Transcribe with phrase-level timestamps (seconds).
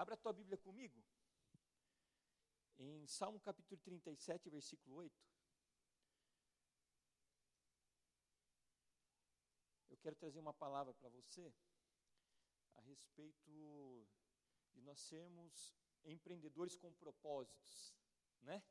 [0.00, 0.98] Abra a tua Bíblia comigo.
[2.78, 5.14] Em Salmo capítulo 37, versículo 8.
[9.90, 11.52] Eu quero trazer uma palavra para você
[12.76, 14.08] a respeito
[14.72, 17.94] de nós sermos empreendedores com propósitos,
[18.40, 18.62] né?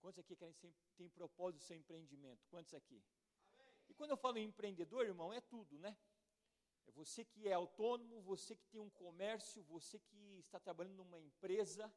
[0.00, 2.44] Quantos aqui querem ser, tem propósito do seu empreendimento?
[2.48, 3.00] Quantos aqui?
[3.60, 3.76] Amém.
[3.90, 5.96] E quando eu falo em empreendedor, irmão, é tudo, né?
[6.86, 11.18] É você que é autônomo, você que tem um comércio, você que está trabalhando numa
[11.18, 11.92] empresa,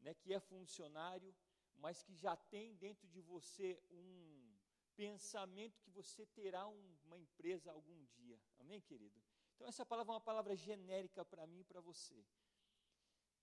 [0.00, 1.34] né, que é funcionário,
[1.76, 4.58] mas que já tem dentro de você um
[4.96, 8.38] pensamento que você terá um, uma empresa algum dia.
[8.58, 9.22] Amém, querido?
[9.54, 12.24] Então, essa palavra é uma palavra genérica para mim e para você.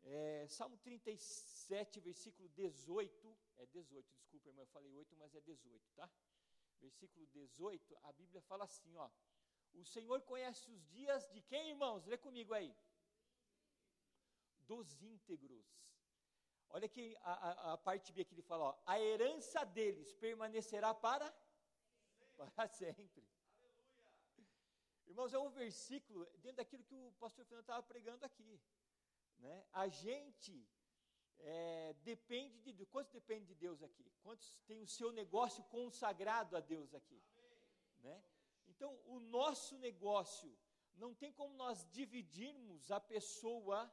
[0.04, 5.91] É, Salmo 37, versículo 18, é 18, desculpa, irmão, eu falei 8, mas é 18,
[5.95, 6.10] tá?
[6.79, 9.10] Versículo 18, a Bíblia fala assim, ó.
[9.81, 12.05] O Senhor conhece os dias de quem, irmãos?
[12.05, 12.76] Lê comigo aí.
[14.62, 15.65] Dos íntegros.
[16.70, 20.93] Olha aqui a, a, a parte B que ele fala, ó, a herança deles permanecerá
[20.93, 21.26] para
[22.35, 22.51] sempre.
[22.55, 23.23] para sempre.
[23.63, 24.48] Aleluia.
[25.07, 28.60] Irmãos, é um versículo dentro daquilo que o pastor Fernando estava pregando aqui.
[29.37, 29.65] Né?
[29.71, 30.67] A gente
[31.39, 32.89] é, depende de Deus.
[32.89, 34.12] Quantos depende de Deus aqui?
[34.21, 37.21] Quantos tem o seu negócio consagrado a Deus aqui?
[37.37, 38.13] Amém.
[38.13, 38.23] Né?
[38.76, 40.55] Então, o nosso negócio,
[40.95, 43.91] não tem como nós dividirmos a pessoa,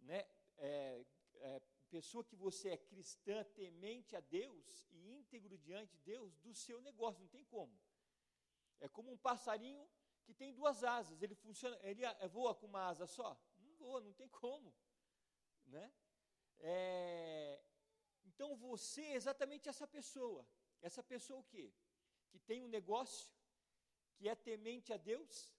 [0.00, 1.04] né, é,
[1.36, 6.54] é, pessoa que você é cristã, temente a Deus e íntegro diante de Deus, do
[6.54, 7.78] seu negócio, não tem como.
[8.80, 9.86] É como um passarinho
[10.24, 13.38] que tem duas asas, ele funciona, ele voa com uma asa só?
[13.58, 14.74] Não voa, não tem como,
[15.66, 15.92] né?
[16.60, 17.62] É,
[18.24, 20.46] então você é exatamente essa pessoa,
[20.80, 21.72] essa pessoa o quê?
[22.30, 23.30] Que tem um negócio,
[24.22, 25.52] que é temente a Deus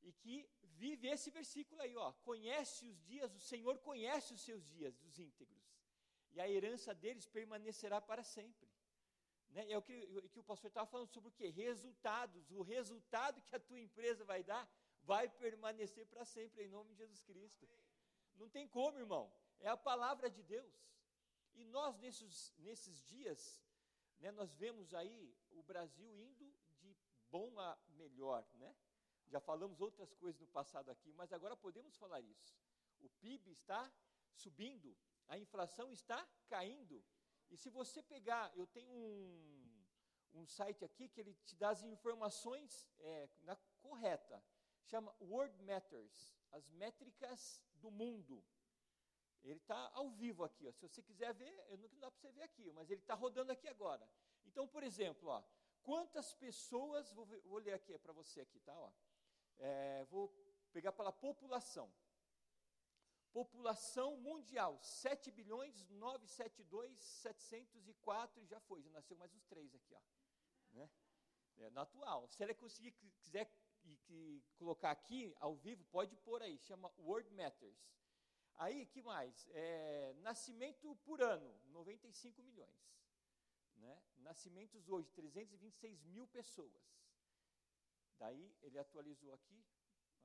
[0.00, 0.48] e que
[0.82, 5.18] vive esse versículo aí, ó, conhece os dias, o Senhor conhece os seus dias dos
[5.18, 5.62] íntegros,
[6.32, 8.66] e a herança deles permanecerá para sempre.
[9.50, 9.70] Né?
[9.70, 9.94] É o que,
[10.30, 11.48] que o pastor estava falando sobre o que?
[11.48, 12.50] Resultados.
[12.50, 14.64] O resultado que a tua empresa vai dar
[15.02, 17.68] vai permanecer para sempre, em nome de Jesus Cristo.
[18.36, 19.30] Não tem como, irmão.
[19.60, 20.74] É a palavra de Deus.
[21.54, 23.62] E nós, nesses, nesses dias,
[24.20, 26.96] né, nós vemos aí o Brasil indo de
[27.30, 28.74] bom a melhor, né?
[29.26, 32.56] Já falamos outras coisas no passado aqui, mas agora podemos falar isso.
[33.00, 33.92] O PIB está
[34.32, 34.96] subindo,
[35.28, 37.04] a inflação está caindo.
[37.50, 39.84] E se você pegar, eu tenho um,
[40.34, 44.42] um site aqui que ele te dá as informações é, na correta.
[44.84, 48.42] Chama World Matters, as métricas do mundo.
[49.44, 50.66] Ele está ao vivo aqui.
[50.66, 50.72] Ó.
[50.72, 53.52] Se você quiser ver, eu não dá para você ver aqui, mas ele está rodando
[53.52, 54.08] aqui agora.
[54.46, 55.42] Então, por exemplo, ó,
[55.82, 58.78] Quantas pessoas, vou, vou ler aqui para você aqui, tá?
[58.78, 58.92] Ó.
[59.58, 60.28] É, vou
[60.72, 61.92] pegar pela população.
[63.32, 70.00] População mundial, 7 bilhões 972 704, já foi, já nasceu mais uns três aqui, ó.
[70.72, 70.90] Né?
[71.58, 72.26] É, no atual.
[72.28, 73.50] Se ela conseguir, quiser
[73.84, 77.78] e, que colocar aqui ao vivo, pode pôr aí, chama World Matters.
[78.54, 79.46] Aí, que mais?
[79.50, 82.88] É, nascimento por ano, 95 milhões.
[83.78, 84.02] Né?
[84.18, 86.98] Nascimentos hoje, 326 mil pessoas.
[88.18, 89.64] Daí ele atualizou aqui.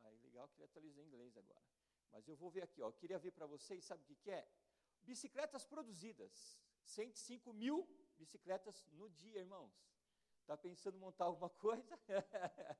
[0.01, 1.63] Aí legal que ele atualizou em inglês agora.
[2.11, 2.87] Mas eu vou ver aqui, ó.
[2.87, 4.47] Eu queria ver para vocês, sabe o que, que é?
[5.01, 6.59] Bicicletas produzidas.
[6.83, 7.87] 105 mil
[8.17, 9.73] bicicletas no dia, irmãos.
[10.41, 11.99] Está pensando em montar alguma coisa?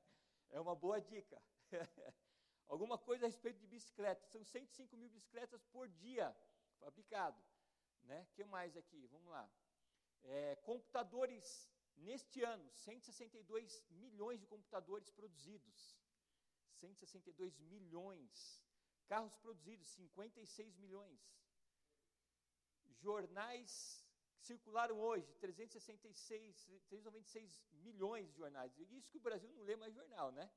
[0.50, 1.42] é uma boa dica.
[2.66, 4.26] alguma coisa a respeito de bicicleta.
[4.26, 6.36] São 105 mil bicicletas por dia
[6.78, 7.42] fabricado.
[8.02, 8.26] Né?
[8.34, 9.06] que mais aqui?
[9.06, 9.50] Vamos lá.
[10.24, 15.98] É, computadores, neste ano, 162 milhões de computadores produzidos.
[16.74, 18.62] 162 milhões.
[19.06, 21.20] Carros produzidos, 56 milhões.
[23.00, 24.04] Jornais
[24.38, 28.76] circularam hoje, 366, 396 milhões de jornais.
[28.78, 30.50] Isso que o Brasil não lê mais jornal, né?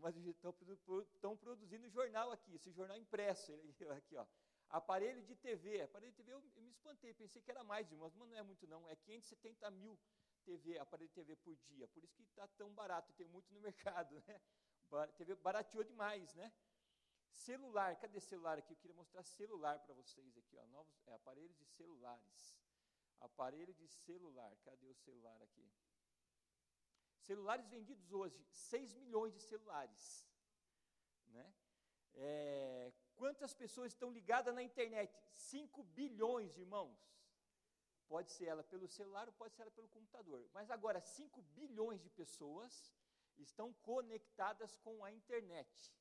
[0.00, 3.52] Mas estão, produzindo jornal aqui, esse jornal impresso,
[3.96, 4.26] aqui, ó.
[4.70, 5.80] Aparelho de TV.
[5.82, 8.42] Aparelho de TV eu, eu me espantei, pensei que era mais, irmãos, mas não é
[8.42, 8.88] muito não.
[8.88, 9.98] É 570 mil
[10.44, 11.88] TV, aparelho de TV por dia.
[11.88, 14.22] Por isso que está tão barato, tem muito no mercado.
[14.26, 14.40] Né?
[15.16, 16.52] TV barateou demais, né?
[17.32, 18.72] Celular, cadê celular aqui?
[18.72, 22.56] Eu queria mostrar celular para vocês aqui, ó, novos é, aparelhos de celulares.
[23.20, 25.70] Aparelho de celular, cadê o celular aqui?
[27.20, 30.26] Celulares vendidos hoje, 6 milhões de celulares.
[31.26, 31.54] Né?
[32.14, 35.12] É, Quantas pessoas estão ligadas na internet?
[35.32, 36.98] 5 bilhões, irmãos.
[38.12, 40.48] Pode ser ela pelo celular ou pode ser ela pelo computador.
[40.54, 42.72] Mas agora, 5 bilhões de pessoas
[43.36, 45.94] estão conectadas com a internet.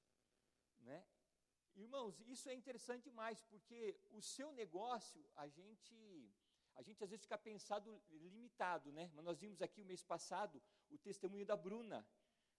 [0.80, 1.04] Né?
[1.76, 5.96] irmãos, isso é interessante demais, porque o seu negócio, a gente,
[6.76, 9.12] a gente às vezes fica pensado limitado, né?
[9.14, 12.08] Mas nós vimos aqui o mês passado o testemunho da Bruna,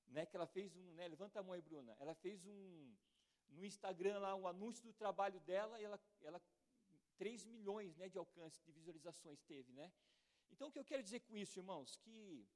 [0.09, 0.25] né?
[0.27, 1.09] Que ela fez um, né?
[1.09, 1.97] Levanta a mão aí, Bruna.
[1.99, 2.95] Ela fez um
[3.51, 6.43] no Instagram lá um anúncio do trabalho dela e ela, ela
[7.17, 9.93] 3 milhões, né, de alcance de visualizações teve, né?
[10.51, 12.47] Então o que eu quero dizer com isso, irmãos, que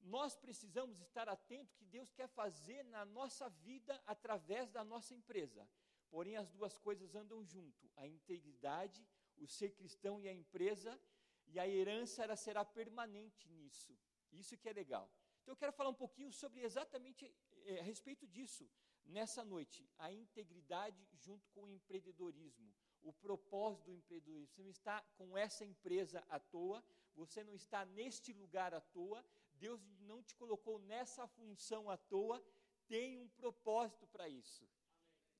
[0.00, 5.68] nós precisamos estar atentos que Deus quer fazer na nossa vida através da nossa empresa.
[6.10, 9.06] Porém, as duas coisas andam junto: a integridade,
[9.36, 10.98] o ser cristão e a empresa,
[11.46, 13.96] e a herança ela será permanente nisso.
[14.32, 15.10] Isso que é legal.
[15.42, 17.32] Então, eu quero falar um pouquinho sobre exatamente
[17.64, 18.68] é, a respeito disso
[19.06, 22.72] nessa noite: a integridade junto com o empreendedorismo
[23.06, 24.48] o propósito do empreendedorismo.
[24.48, 29.24] Você não está com essa empresa à toa, você não está neste lugar à toa,
[29.54, 32.42] Deus não te colocou nessa função à toa,
[32.88, 34.64] tem um propósito para isso.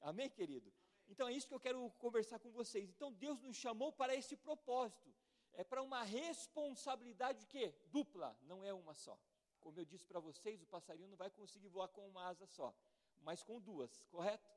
[0.00, 0.68] Amém, Amém querido?
[0.70, 0.86] Amém.
[1.08, 2.88] Então é isso que eu quero conversar com vocês.
[2.88, 5.12] Então Deus nos chamou para esse propósito.
[5.52, 7.74] É para uma responsabilidade o quê?
[7.90, 9.18] Dupla, não é uma só.
[9.60, 12.74] Como eu disse para vocês, o passarinho não vai conseguir voar com uma asa só,
[13.26, 14.49] mas com duas, correto?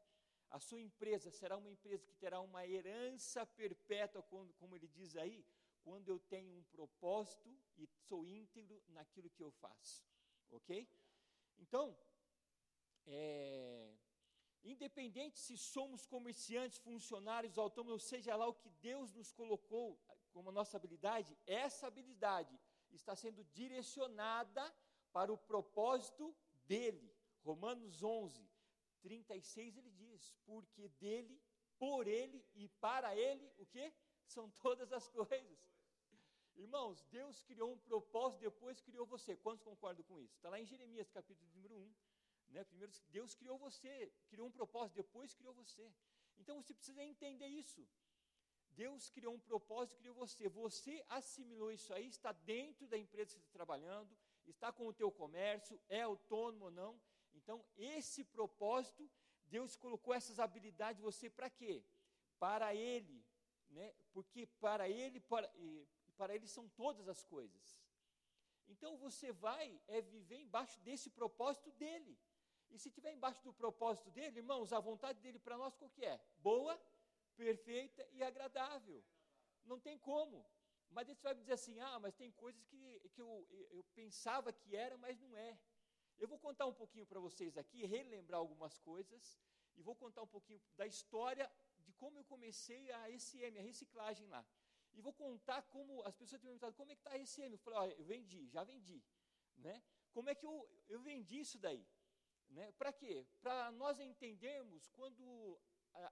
[0.51, 5.43] A sua empresa será uma empresa que terá uma herança perpétua, como ele diz aí,
[5.83, 10.05] quando eu tenho um propósito e sou íntegro naquilo que eu faço.
[10.51, 10.87] Ok?
[11.57, 11.97] Então,
[13.07, 13.91] é,
[14.63, 19.99] independente se somos comerciantes, funcionários, autônomos, seja lá o que Deus nos colocou
[20.31, 22.55] como nossa habilidade, essa habilidade
[22.91, 24.63] está sendo direcionada
[25.11, 26.35] para o propósito
[26.67, 27.11] dele.
[27.43, 28.47] Romanos 11,
[29.01, 31.41] 36 ele diz: Porque dele,
[31.77, 33.93] por ele e para ele, o que?
[34.25, 35.59] São todas as coisas.
[36.55, 39.35] Irmãos, Deus criou um propósito, depois criou você.
[39.35, 40.35] Quantos concordam com isso?
[40.35, 41.95] Está lá em Jeremias, capítulo número 1.
[42.49, 42.63] Né?
[42.65, 45.89] Primeiro, Deus criou você, criou um propósito, depois criou você.
[46.37, 47.87] Então você precisa entender isso.
[48.71, 50.49] Deus criou um propósito, criou você.
[50.49, 54.93] Você assimilou isso aí, está dentro da empresa que você está trabalhando, está com o
[54.93, 57.01] teu comércio, é autônomo ou não.
[57.49, 59.09] Então, esse propósito,
[59.47, 61.83] Deus colocou essas habilidades em você para quê?
[62.37, 63.25] Para Ele,
[63.71, 63.91] né?
[64.13, 65.51] Porque para Ele, para,
[66.15, 67.81] para Ele são todas as coisas.
[68.67, 72.15] Então, você vai é viver embaixo desse propósito dele.
[72.69, 76.05] E se tiver embaixo do propósito dele, irmãos, a vontade dele para nós qual que
[76.05, 76.21] é?
[76.43, 76.79] Boa,
[77.35, 79.03] perfeita e agradável.
[79.65, 80.45] Não tem como.
[80.91, 84.53] Mas você vai me dizer assim, ah, mas tem coisas que, que eu, eu pensava
[84.53, 85.59] que era, mas não é.
[86.19, 89.39] Eu vou contar um pouquinho para vocês aqui, relembrar algumas coisas,
[89.77, 91.49] e vou contar um pouquinho da história
[91.79, 94.45] de como eu comecei a SM, a reciclagem lá.
[94.93, 97.53] E vou contar como as pessoas têm me perguntado, como é que está a SM?
[97.53, 99.01] Eu falei, olha, eu vendi, já vendi.
[99.57, 99.81] Né?
[100.11, 101.87] Como é que eu, eu vendi isso daí?
[102.49, 102.71] Né?
[102.73, 103.25] Para quê?
[103.41, 105.57] Para nós entendermos quando,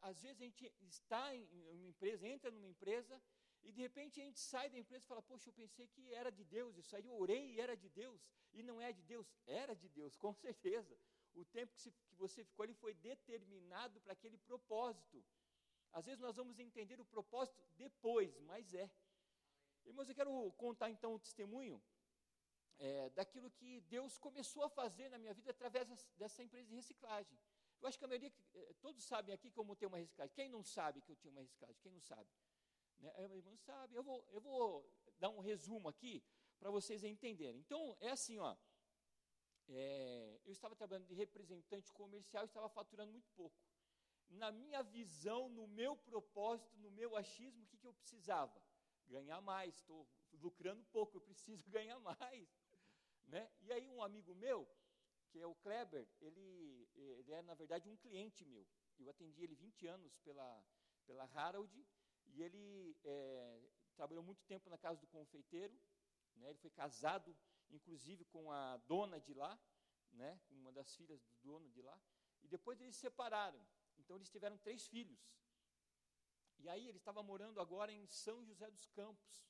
[0.02, 1.46] às vezes, a gente está em
[1.80, 3.22] uma empresa, entra numa empresa,
[3.64, 6.32] e de repente a gente sai da empresa e fala: Poxa, eu pensei que era
[6.32, 8.22] de Deus, isso aí eu orei e era de Deus,
[8.54, 10.98] e não é de Deus, era de Deus, com certeza.
[11.34, 15.24] O tempo que, você ficou ali foi determinado para aquele propósito.
[15.92, 18.90] Às vezes nós vamos entender o propósito depois, mas é.
[19.86, 21.82] Irmãos, eu quero contar então o testemunho
[22.80, 27.38] é, daquilo que Deus começou a fazer na minha vida através dessa empresa de reciclagem.
[27.80, 30.34] Eu acho que a maioria, é, todos sabem aqui que eu montei uma reciclagem.
[30.34, 31.78] Quem não sabe que eu tinha uma reciclagem?
[31.82, 32.30] Quem não sabe?
[33.00, 33.12] Né?
[33.36, 34.90] Irmão sabe, eu vou, eu vou
[35.20, 36.24] dar um resumo aqui
[36.60, 37.60] para vocês entenderem.
[37.60, 38.56] Então, é assim, ó.
[39.70, 43.58] É, eu estava trabalhando de representante comercial e estava faturando muito pouco.
[44.30, 48.62] Na minha visão, no meu propósito, no meu achismo, o que, que eu precisava?
[49.08, 52.50] Ganhar mais, estou lucrando pouco, eu preciso ganhar mais.
[53.26, 53.50] Né?
[53.62, 54.68] E aí um amigo meu,
[55.30, 58.66] que é o Kleber, ele, ele é na verdade um cliente meu.
[59.00, 60.64] Eu atendi ele 20 anos pela,
[61.06, 61.86] pela Harold,
[62.38, 63.60] e ele é,
[63.96, 65.76] trabalhou muito tempo na casa do confeiteiro,
[66.36, 67.36] né, ele foi casado,
[67.72, 69.60] inclusive, com a dona de lá,
[70.14, 72.00] né, uma das filhas do dono de lá,
[72.44, 73.60] e depois eles se separaram.
[73.98, 75.20] Então eles tiveram três filhos.
[76.60, 79.44] E aí ele estava morando agora em São José dos Campos,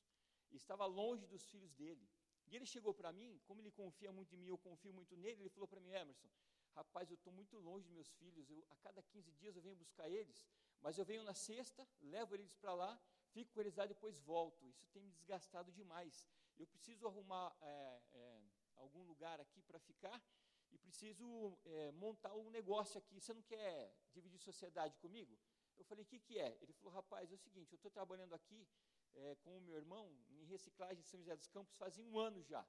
[0.50, 2.08] estava longe dos filhos dele.
[2.46, 5.42] E ele chegou para mim, como ele confia muito em mim, eu confio muito nele,
[5.42, 6.30] ele falou para mim, Emerson,
[6.74, 9.76] rapaz, eu estou muito longe dos meus filhos, eu, a cada 15 dias eu venho
[9.76, 10.48] buscar eles,
[10.80, 13.00] mas eu venho na sexta, levo eles para lá,
[13.32, 14.66] fico com eles lá, depois volto.
[14.66, 16.28] Isso tem me desgastado demais.
[16.58, 18.42] Eu preciso arrumar é, é,
[18.76, 20.22] algum lugar aqui para ficar
[20.70, 23.20] e preciso é, montar um negócio aqui.
[23.20, 25.38] Você não quer dividir sociedade comigo?
[25.78, 26.58] Eu falei, o que, que é?
[26.60, 28.66] Ele falou, rapaz, é o seguinte, eu estou trabalhando aqui
[29.14, 32.42] é, com o meu irmão em reciclagem em São José dos Campos fazia um ano
[32.42, 32.66] já.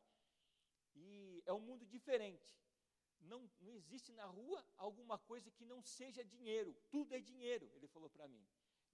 [0.96, 2.58] E é um mundo diferente.
[3.22, 7.88] Não, não existe na rua alguma coisa que não seja dinheiro, tudo é dinheiro, ele
[7.88, 8.46] falou para mim.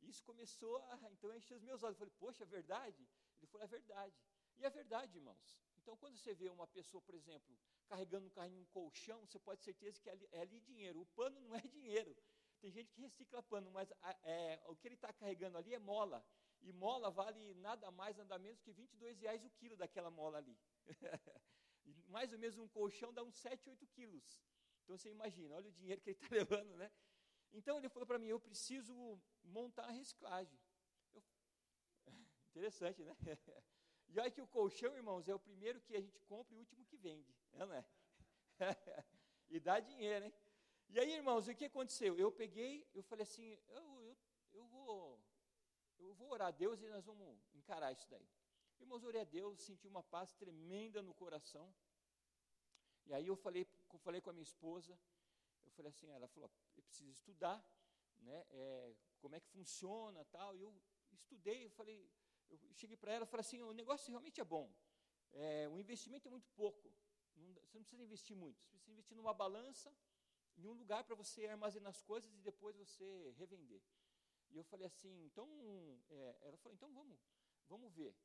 [0.02, 1.96] Isso começou a então encher os meus olhos.
[1.96, 3.08] Eu falei, poxa, é verdade?
[3.40, 4.16] Ele falou, é verdade.
[4.58, 5.60] E é verdade, irmãos.
[5.78, 9.62] Então, quando você vê uma pessoa, por exemplo, carregando um carrinho, um colchão, você pode
[9.62, 11.02] ter certeza que é ali, é ali dinheiro.
[11.02, 12.16] O pano não é dinheiro.
[12.60, 15.80] Tem gente que recicla pano, mas a, é, o que ele está carregando ali é
[15.80, 16.26] mola.
[16.62, 20.58] E mola vale nada mais, nada menos que 22 reais o quilo daquela mola ali.
[22.08, 24.42] mais ou menos um colchão dá uns 7, 8 quilos.
[24.84, 26.92] Então você imagina, olha o dinheiro que ele está levando, né?
[27.52, 28.94] Então ele falou para mim, eu preciso
[29.44, 30.60] montar a reciclagem.
[31.14, 31.24] Eu...
[32.52, 33.16] Interessante, né?
[34.08, 36.60] E olha que o colchão, irmãos, é o primeiro que a gente compra e o
[36.60, 37.84] último que vende, não é?
[39.50, 40.34] e dá dinheiro, hein?
[40.90, 42.16] E aí, irmãos, o que aconteceu?
[42.18, 44.18] Eu peguei, eu falei assim, eu, eu,
[44.54, 45.20] eu, vou,
[45.98, 48.30] eu vou orar a Deus e nós vamos encarar isso daí.
[48.80, 51.74] Irmãos, orei a Deus, senti uma paz tremenda no coração.
[53.06, 53.66] E aí eu falei,
[54.00, 54.98] falei com a minha esposa,
[55.66, 57.64] eu falei assim, ela falou, eu preciso estudar,
[58.20, 60.56] né, é, como é que funciona tal.
[60.56, 60.74] E eu
[61.12, 62.10] estudei, eu falei,
[62.50, 64.74] eu cheguei para ela e falei assim, o negócio realmente é bom,
[65.34, 66.92] é, o investimento é muito pouco,
[67.36, 69.96] não, você não precisa investir muito, você precisa investir numa balança,
[70.58, 73.82] em um lugar para você armazenar as coisas e depois você revender.
[74.52, 75.48] E eu falei assim, então,
[76.10, 77.20] é, ela falou, então vamos,
[77.68, 78.16] vamos ver.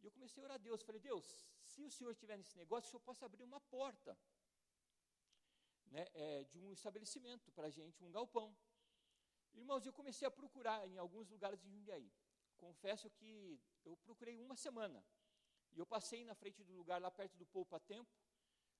[0.00, 1.24] E eu comecei a orar a Deus, falei, Deus,
[1.64, 4.16] se o Senhor estiver nesse negócio, o Senhor possa abrir uma porta
[5.90, 8.56] né, é, de um estabelecimento para a gente, um galpão.
[9.54, 12.12] Irmãos, eu comecei a procurar em alguns lugares de Jundiaí.
[12.56, 15.04] Confesso que eu procurei uma semana.
[15.72, 18.10] E eu passei na frente do lugar lá perto do Poupa Tempo,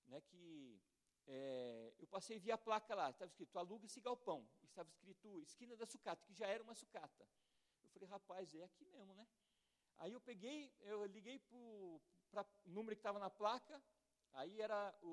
[0.06, 0.80] né, que
[1.26, 5.76] é, eu passei via a placa lá, estava escrito aluga esse galpão, estava escrito esquina
[5.76, 7.28] da sucata, que já era uma sucata.
[7.82, 9.26] Eu falei, rapaz, é aqui mesmo, né?
[9.98, 12.00] Aí eu peguei, eu liguei para o
[12.66, 13.82] número que estava na placa,
[14.32, 15.06] aí era o,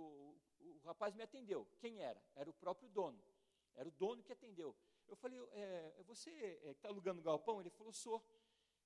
[0.60, 1.66] o, o, rapaz me atendeu.
[1.80, 2.22] Quem era?
[2.36, 3.24] Era o próprio dono.
[3.76, 4.76] Era o dono que atendeu.
[5.08, 6.32] Eu falei, é, é você
[6.64, 7.60] é, está alugando o galpão?
[7.62, 8.24] Ele falou, sou.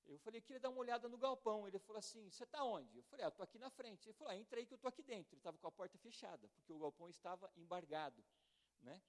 [0.05, 1.67] Eu falei, queria dar uma olhada no galpão.
[1.67, 2.97] Ele falou assim, você está onde?
[2.97, 4.07] Eu falei, ah, estou aqui na frente.
[4.07, 5.33] Ele falou, ah, entra aí que eu estou aqui dentro.
[5.33, 8.23] Ele estava com a porta fechada, porque o galpão estava embargado.
[8.81, 9.01] Né?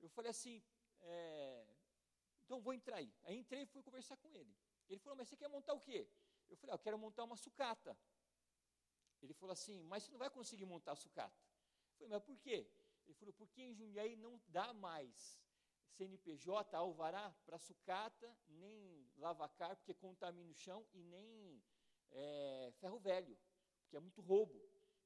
[0.00, 0.62] Eu falei assim,
[1.00, 1.66] é,
[2.44, 3.12] então vou entrar aí.
[3.22, 4.54] Aí entrei e fui conversar com ele.
[4.88, 6.06] Ele falou, mas você quer montar o quê?
[6.50, 7.96] Eu falei, ah, eu quero montar uma sucata.
[9.22, 11.40] Ele falou assim, mas você não vai conseguir montar a sucata.
[11.90, 12.68] Eu falei, mas por quê?
[13.06, 15.40] Ele falou, porque em Jundiaí não dá mais
[15.92, 21.62] CNPJ, alvará para sucata, nem lavacar, porque contamina o chão, e nem
[22.10, 23.38] é, ferro velho,
[23.82, 24.60] porque é muito roubo.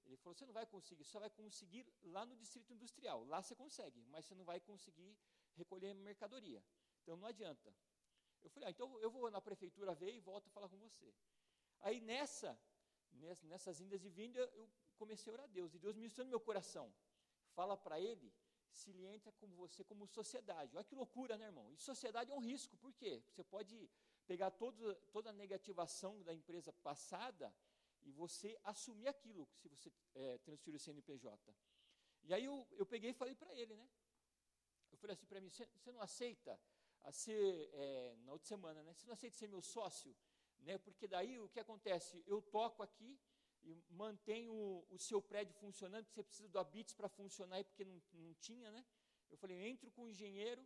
[0.05, 3.25] Ele falou, você não vai conseguir, só vai conseguir lá no distrito industrial.
[3.25, 5.17] Lá você consegue, mas você não vai conseguir
[5.55, 6.65] recolher mercadoria.
[7.03, 7.75] Então não adianta.
[8.47, 11.13] Eu falei, ah, então eu vou na prefeitura ver e volto a falar com você.
[11.81, 12.57] Aí nessa,
[13.43, 16.39] nessas indas e vindas, eu comecei a orar a Deus, e Deus ministrou no meu
[16.41, 16.95] coração.
[17.57, 18.33] Fala para ele
[18.71, 20.77] se ele entra com você como sociedade.
[20.77, 21.73] Olha que loucura, né, irmão?
[21.73, 23.21] E sociedade é um risco, por quê?
[23.27, 23.91] Você pode
[24.29, 27.53] pegar todo, toda a negativação da empresa passada
[28.05, 31.53] e você assumir aquilo, se você é, transferir o CNPJ.
[32.23, 33.89] E aí eu, eu peguei e falei para ele, né?
[34.93, 36.59] Eu falei assim para mim, você não aceita
[37.09, 38.93] a ser, é, na outra semana, né?
[38.93, 40.15] Você não aceita ser meu sócio?
[40.67, 40.77] né?
[40.79, 42.23] Porque daí o que acontece?
[42.27, 43.19] Eu toco aqui
[43.63, 48.01] e mantenho o, o seu prédio funcionando, você precisa do Habits para funcionar, porque não,
[48.13, 48.85] não tinha, né?
[49.31, 50.65] Eu falei, entro com o engenheiro,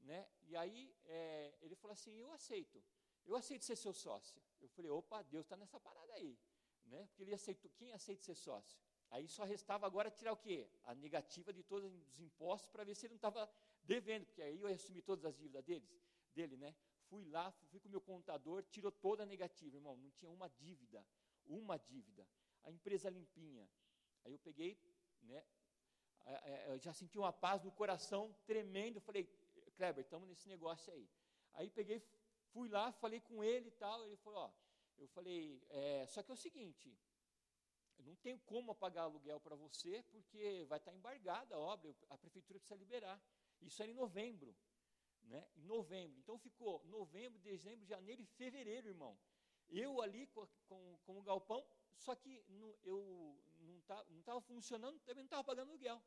[0.00, 0.28] né?
[0.42, 2.82] E aí é, ele falou assim, eu aceito,
[3.24, 4.40] eu aceito ser seu sócio.
[4.60, 6.38] Eu falei, opa, Deus está nessa parada aí,
[6.86, 7.06] né?
[7.06, 8.78] Porque ele aceitou, quem aceita ser sócio?
[9.10, 10.70] Aí só restava agora tirar o quê?
[10.84, 13.50] A negativa de todos os impostos para ver se ele não estava
[13.90, 15.90] devendo, porque aí eu ia assumir todas as dívidas deles,
[16.32, 16.72] dele, né?
[17.08, 20.48] Fui lá, fui com o meu contador, tirou toda a negativa, irmão, não tinha uma
[20.48, 21.04] dívida,
[21.44, 22.24] uma dívida.
[22.62, 23.68] A empresa limpinha.
[24.24, 24.78] Aí eu peguei,
[25.22, 25.44] né,
[26.68, 29.24] eu já senti uma paz no coração tremendo, falei,
[29.74, 31.08] Kleber, estamos nesse negócio aí.
[31.54, 32.00] Aí peguei,
[32.52, 34.52] fui lá, falei com ele e tal, ele falou, ó,
[34.98, 36.96] eu falei, é, só que é o seguinte,
[37.98, 42.16] eu não tenho como pagar aluguel para você, porque vai estar embargada a obra, a
[42.16, 43.20] prefeitura precisa liberar.
[43.60, 44.54] Isso era em novembro
[45.30, 46.18] né, em novembro.
[46.18, 49.18] Então ficou novembro, dezembro, janeiro e fevereiro, irmão.
[49.68, 51.64] Eu ali com, com, com o galpão,
[51.96, 56.02] só que no, eu não estava tá, funcionando, também não estava pagando aluguel.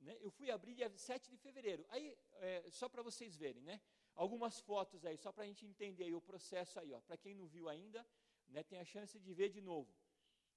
[0.00, 0.16] Né?
[0.20, 1.84] Eu fui abrir dia 7 de fevereiro.
[1.88, 3.80] Aí, é, só para vocês verem, né?
[4.14, 6.94] algumas fotos aí, só para a gente entender aí o processo aí.
[7.06, 8.06] Para quem não viu ainda,
[8.48, 9.92] né, tem a chance de ver de novo.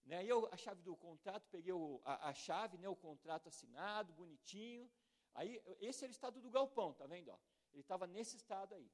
[0.06, 0.26] Né?
[0.26, 4.90] Eu, a chave do contrato, peguei o, a, a, chave, né, o contrato assinado, bonitinho.
[5.34, 7.30] Aí, esse era o estado do galpão, tá vendo?
[7.30, 7.38] Ó?
[7.72, 8.92] Ele estava nesse estado aí.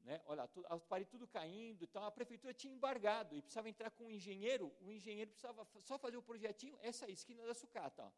[0.00, 0.20] Né?
[0.26, 4.04] Olha, tudo, as paredes tudo caindo, então a prefeitura tinha embargado e precisava entrar com
[4.04, 8.10] um engenheiro, o engenheiro precisava só fazer o projetinho, essa esquina da sucata, ó,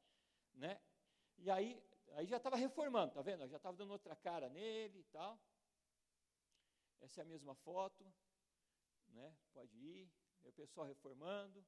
[0.55, 0.81] né?
[1.37, 3.47] E aí, aí já estava reformando, tá vendo?
[3.49, 5.39] Já estava dando outra cara nele e tal.
[7.01, 8.03] Essa é a mesma foto,
[9.09, 9.37] né?
[9.53, 10.11] Pode ir.
[10.43, 11.65] O pessoal reformando.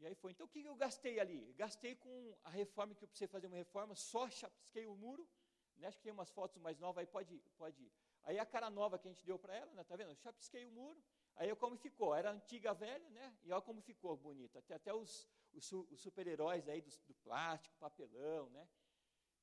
[0.00, 0.32] E aí foi.
[0.32, 1.52] Então o que eu gastei ali?
[1.54, 5.28] Gastei com a reforma que eu precisei fazer uma reforma, só chapisquei o muro.
[5.76, 5.88] Né?
[5.88, 7.92] Acho que tem umas fotos mais novas aí, pode, pode ir.
[8.24, 9.84] Aí a cara nova que a gente deu para ela, né?
[9.84, 10.14] tá vendo?
[10.16, 11.02] Chapisquei o muro.
[11.36, 12.14] Aí como ficou?
[12.14, 13.36] Era antiga velha, né?
[13.44, 14.60] E olha como ficou bonita.
[14.62, 18.68] Tem até os, os, os super-heróis aí do, do, plástico, papelão, né?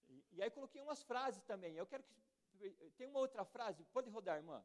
[0.08, 1.76] E, e, aí coloquei umas frases também.
[1.76, 2.14] Eu quero que.
[2.98, 4.64] Tem uma outra frase, pode rodar, irmã?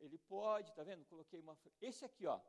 [0.00, 1.04] Ele pode, tá vendo?
[1.06, 1.58] Coloquei uma.
[1.80, 2.40] Esse aqui, ó.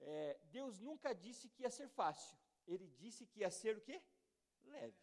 [0.00, 2.36] É, Deus nunca disse que ia ser fácil.
[2.66, 4.02] Ele disse que ia ser o quê?
[4.64, 4.98] Leve.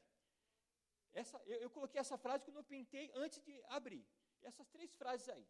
[1.13, 4.05] Essa, eu, eu coloquei essa frase quando eu pintei antes de abrir.
[4.41, 5.47] Essas três frases aí.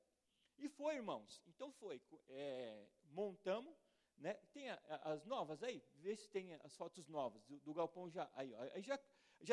[0.58, 1.42] E foi, irmãos.
[1.48, 2.02] Então foi.
[2.30, 3.76] É, montamos.
[4.18, 4.34] Né?
[4.54, 5.84] Tem a, as novas aí?
[5.96, 8.30] Vê se tem as fotos novas do, do galpão já.
[8.36, 9.00] Aí, ó, aí já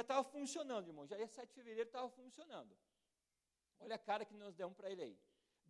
[0.02, 1.06] estava funcionando, irmão.
[1.06, 2.76] Já é 7 de fevereiro estava funcionando.
[3.78, 5.18] Olha a cara que nós demos para ele aí.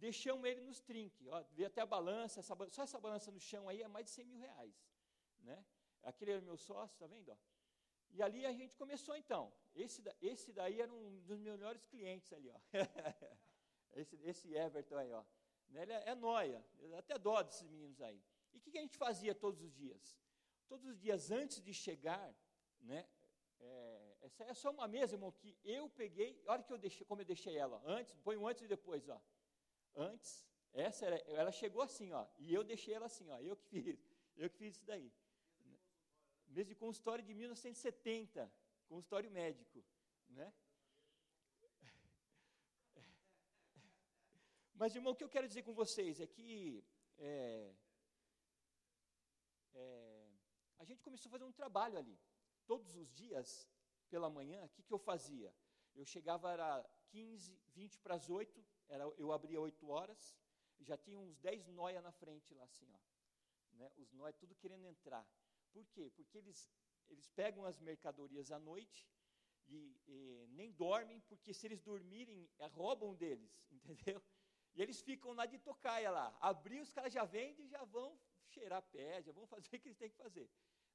[0.00, 1.26] Deixamos ele nos trinques.
[1.28, 4.12] Ó, vê até a balança, essa, só essa balança no chão aí é mais de
[4.12, 4.74] 100 mil reais.
[5.40, 5.62] Né?
[6.02, 7.30] Aquele era meu sócio, está vendo?
[7.30, 7.36] Ó?
[8.12, 9.52] E ali a gente começou então.
[9.74, 12.50] Esse, esse daí era um dos melhores clientes ali.
[12.50, 12.58] Ó.
[13.92, 15.12] esse, esse Everton aí.
[15.12, 15.22] Ó.
[15.68, 16.64] Né, ele é, é noia,
[16.96, 18.22] até dó desses meninos aí.
[18.54, 20.18] E o que, que, a gente fazia todos os dias?
[20.66, 22.34] Todos os dias antes de chegar,
[22.80, 23.06] né,
[23.60, 27.20] é, essa é só uma mesa, irmão, que eu peguei, olha que eu deixei, como
[27.20, 29.20] eu deixei ela, antes, põe um antes e depois, ó.
[29.94, 33.64] Antes, essa era, ela chegou assim, ó, e eu deixei ela assim, ó, eu que
[33.64, 33.98] fiz,
[34.36, 35.12] eu que fiz isso daí.
[36.46, 38.52] Mês de consultório de 1970,
[38.88, 39.84] consultório médico,
[40.28, 40.52] né?
[44.74, 46.82] Mas, irmão, o que eu quero dizer com vocês é que
[47.18, 47.74] é,
[49.74, 50.30] é,
[50.78, 52.18] a gente começou a fazer um trabalho ali.
[52.66, 53.68] Todos os dias,
[54.08, 55.54] pela manhã, o que, que eu fazia?
[55.94, 60.36] Eu chegava, era 15, 20 para as 8, era, eu abria 8 horas,
[60.80, 62.98] já tinha uns 10 noia na frente lá, assim, ó.
[63.78, 63.90] Né?
[63.96, 65.26] Os noia tudo querendo entrar.
[65.72, 66.10] Por quê?
[66.16, 66.68] Porque eles,
[67.08, 69.08] eles pegam as mercadorias à noite
[69.68, 74.22] e, e nem dormem, porque se eles dormirem, é, roubam deles, entendeu?
[74.74, 76.36] E eles ficam lá de tocaia lá.
[76.40, 79.88] Abrir, os caras já vendem e já vão cheirar pé, já vão fazer o que
[79.88, 80.50] eles têm que fazer.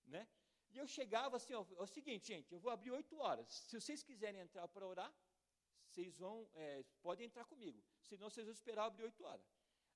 [0.05, 0.27] Né?
[0.71, 3.47] E eu chegava assim, ó, é o seguinte, gente, eu vou abrir oito horas.
[3.53, 5.13] Se vocês quiserem entrar para orar,
[5.95, 7.81] vocês vão, é, podem entrar comigo.
[8.03, 9.49] Senão vocês vão esperar abrir oito horas.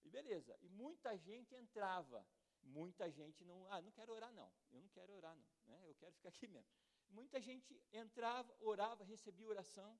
[0.05, 0.57] E beleza.
[0.61, 2.25] E muita gente entrava.
[2.61, 4.49] Muita gente não, ah, não quero orar não.
[4.71, 5.81] Eu não quero orar não, né?
[5.89, 6.71] Eu quero ficar aqui mesmo.
[7.09, 9.99] Muita gente entrava, orava, recebia oração.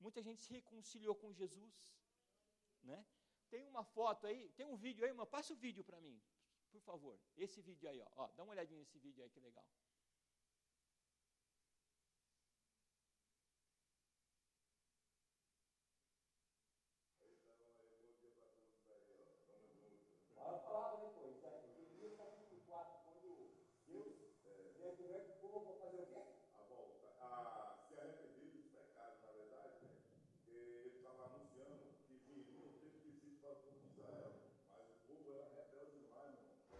[0.00, 1.74] Muita gente se reconciliou com Jesus,
[2.82, 3.04] né?
[3.50, 6.20] Tem uma foto aí, tem um vídeo aí, passa o vídeo para mim,
[6.70, 7.18] por favor.
[7.36, 8.08] Esse vídeo aí, ó.
[8.16, 8.26] ó.
[8.32, 9.66] Dá uma olhadinha nesse vídeo aí, que legal.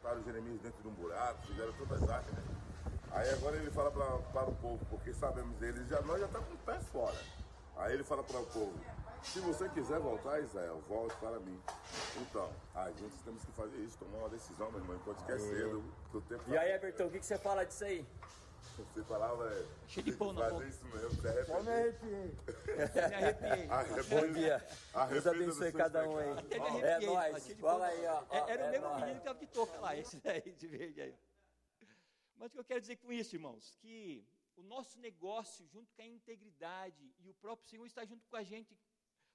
[0.05, 2.43] Botaram Jeremias dentro de um buraco, fizeram todas as artes, né?
[3.11, 6.49] Aí agora ele fala pra, para o povo, porque sabemos eles, já, nós já estamos
[6.49, 7.17] com o pé fora.
[7.77, 8.75] Aí ele fala para o povo,
[9.23, 11.59] se você quiser voltar, Israel, volte para mim.
[12.21, 15.39] Então, a gente temos que fazer isso, tomar uma decisão, meu irmão, enquanto que é
[15.39, 15.83] cedo.
[16.29, 18.07] tempo e aí, Everton, o que, que você fala disso aí?
[18.77, 19.67] Você falava, é.
[19.89, 20.67] Cheio de pão na boca.
[20.67, 21.63] isso mesmo, se arrepender.
[21.63, 23.67] me arrepiei.
[23.67, 24.21] me arrepiei.
[24.21, 24.67] Bom dia.
[25.11, 26.29] Deus abençoe cada um aí.
[26.83, 27.53] É nóis.
[27.61, 28.25] Fala aí, ó.
[28.31, 31.15] É, era o mesmo menino que estava de touca lá, esse daí, de verde aí.
[32.37, 33.77] Mas o que eu quero dizer com isso, irmãos?
[33.81, 38.37] Que o nosso negócio, junto com a integridade, e o próprio Senhor está junto com
[38.37, 38.77] a gente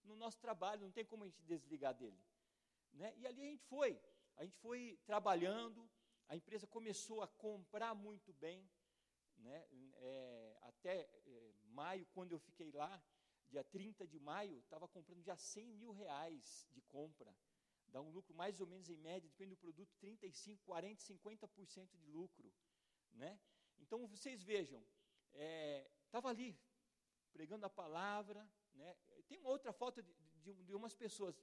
[0.03, 2.19] no nosso trabalho, não tem como a gente desligar dele.
[2.93, 3.13] Né?
[3.17, 3.99] E ali a gente foi.
[4.35, 5.89] A gente foi trabalhando,
[6.27, 8.69] a empresa começou a comprar muito bem,
[9.39, 13.01] né, é, até é, maio, quando eu fiquei lá,
[13.47, 17.35] dia 30 de maio, estava comprando já 100 mil reais de compra.
[17.87, 22.05] Dá um lucro mais ou menos em média, depende do produto, 35, 40, 50% de
[22.05, 22.53] lucro.
[23.13, 23.39] Né?
[23.79, 24.83] Então vocês vejam,
[26.05, 26.59] estava é, ali
[27.31, 28.47] pregando a palavra.
[28.75, 28.95] Né?
[29.27, 31.41] Tem uma outra foto de, de, de umas pessoas.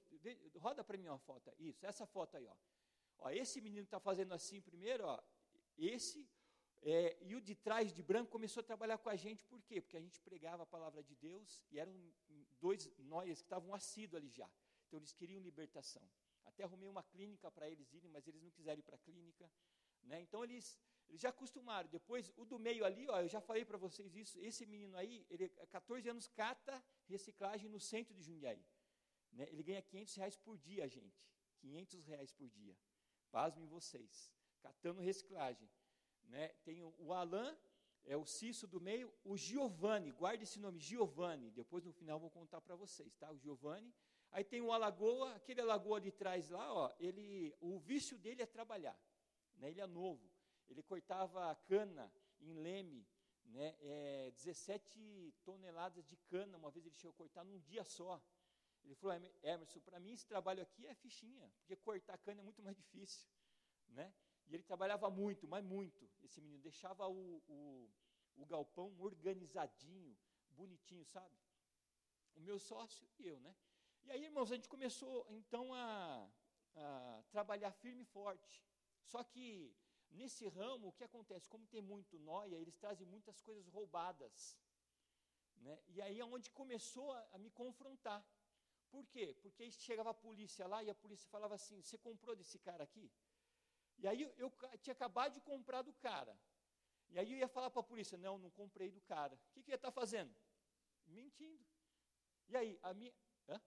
[0.55, 1.53] Roda para mim uma foto.
[1.59, 2.47] Isso, essa foto aí.
[2.47, 2.55] Ó.
[3.19, 5.05] Ó, esse menino está fazendo assim primeiro.
[5.05, 5.21] Ó,
[5.77, 6.29] esse
[6.81, 9.81] é, e o de trás de branco começou a trabalhar com a gente, por quê?
[9.81, 11.93] Porque a gente pregava a palavra de Deus e eram
[12.59, 14.49] dois nós que estavam assíduos ali já.
[14.87, 16.07] Então eles queriam libertação.
[16.45, 19.49] Até arrumei uma clínica para eles irem, mas eles não quiseram ir para a clínica.
[20.03, 20.21] Né?
[20.21, 21.89] Então eles, eles já acostumaram.
[21.89, 25.25] Depois, o do meio ali, ó, eu já falei para vocês isso, esse menino aí,
[25.29, 28.65] ele 14 anos cata reciclagem no centro de Jundiaí.
[29.31, 29.47] Né?
[29.51, 31.27] Ele ganha 500 reais por dia, gente.
[31.59, 32.77] 500 reais por dia.
[33.31, 34.31] Pasmem vocês.
[34.61, 35.69] Catando reciclagem.
[36.27, 36.49] Né?
[36.63, 37.55] Tem o, o Alain,
[38.05, 42.29] é o Cício do meio, o Giovanni, guarde esse nome, Giovanni, depois no final vou
[42.29, 43.29] contar para vocês, tá?
[43.31, 43.93] O Giovanni.
[44.31, 48.45] Aí tem o Alagoa, aquele Alagoa de trás lá, ó, ele, o vício dele é
[48.45, 48.97] trabalhar,
[49.57, 49.69] né?
[49.69, 50.29] Ele é novo,
[50.67, 53.05] ele cortava cana em Leme,
[53.45, 53.75] né?
[53.81, 58.21] É, 17 toneladas de cana, uma vez ele chegou a cortar num dia só.
[58.83, 62.61] Ele falou, Emerson, para mim esse trabalho aqui é fichinha, porque cortar cana é muito
[62.61, 63.27] mais difícil,
[63.89, 64.13] né?
[64.47, 66.61] E ele trabalhava muito, mas muito, esse menino.
[66.61, 67.89] Deixava o, o,
[68.37, 70.17] o galpão organizadinho,
[70.51, 71.35] bonitinho, sabe?
[72.35, 73.55] O meu sócio e eu, né?
[74.03, 76.29] E aí, irmãos, a gente começou então a,
[76.75, 78.63] a trabalhar firme e forte.
[79.03, 79.75] Só que
[80.11, 81.49] nesse ramo, o que acontece?
[81.49, 84.57] Como tem muito noia, eles trazem muitas coisas roubadas.
[85.57, 85.77] Né?
[85.89, 88.25] E aí é onde começou a, a me confrontar.
[88.89, 89.35] Por quê?
[89.41, 93.11] Porque chegava a polícia lá e a polícia falava assim: Você comprou desse cara aqui?
[93.97, 96.37] E aí eu, tinha acabado de comprar do cara.
[97.09, 99.35] E aí eu ia falar para a polícia, não, não comprei do cara.
[99.35, 100.33] O que, que ia estar tá fazendo?
[101.07, 101.65] Mentindo.
[102.49, 103.13] E aí, a minha.
[103.49, 103.61] Hã?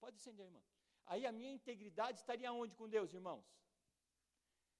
[0.00, 0.62] Pode acender, irmã.
[1.06, 3.44] Aí a minha integridade estaria onde com Deus, irmãos?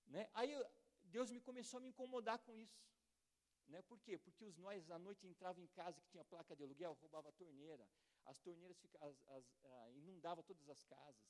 [0.07, 0.29] Né?
[0.35, 0.53] Aí
[1.05, 2.81] Deus me começou a me incomodar com isso.
[3.69, 3.83] Né?
[3.83, 4.19] Por quê?
[4.19, 7.33] Porque os nós à noite entravam em casa que tinha placa de aluguel, roubava a
[7.33, 7.89] torneira,
[8.27, 11.23] as torneiras ficavam, as, as, ah, inundavam todas as casas,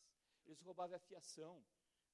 [0.46, 1.64] eles roubavam a fiação.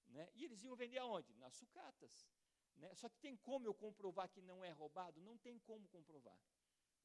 [0.08, 0.28] Né?
[0.34, 1.34] E eles iam vender aonde?
[1.34, 2.28] Nas sucatas.
[2.76, 2.94] Né?
[2.94, 5.20] Só que tem como eu comprovar que não é roubado?
[5.20, 6.38] Não tem como comprovar.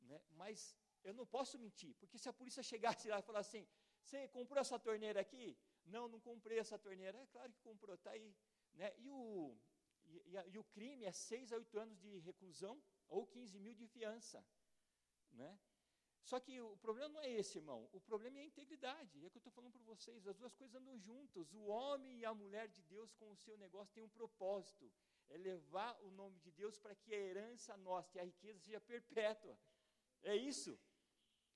[0.02, 0.22] Né?
[0.32, 3.68] Mas eu não posso mentir, porque se a polícia chegasse lá e falasse assim:
[4.04, 5.58] você comprou essa torneira aqui?
[5.86, 7.18] Não, não comprei essa torneira.
[7.18, 8.36] É claro que comprou, está aí.
[8.74, 8.94] Né?
[8.98, 9.58] E, o,
[10.06, 13.88] e, e, o crime é 6 a 8 anos de reclusão ou 15 mil de
[13.88, 14.46] fiança.
[15.32, 15.60] Né?
[16.24, 17.90] Só que o problema não é esse, irmão.
[17.92, 19.24] O problema é a integridade.
[19.24, 20.28] É o que eu estou falando para vocês.
[20.28, 21.52] As duas coisas andam juntas.
[21.54, 24.92] O homem e a mulher de Deus com o seu negócio têm um propósito.
[25.30, 28.80] É levar o nome de Deus para que a herança nossa e a riqueza seja
[28.80, 29.58] perpétua.
[30.22, 30.80] É isso.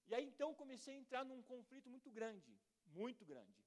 [0.07, 2.57] E aí então comecei a entrar num conflito muito grande.
[2.87, 3.65] Muito grande.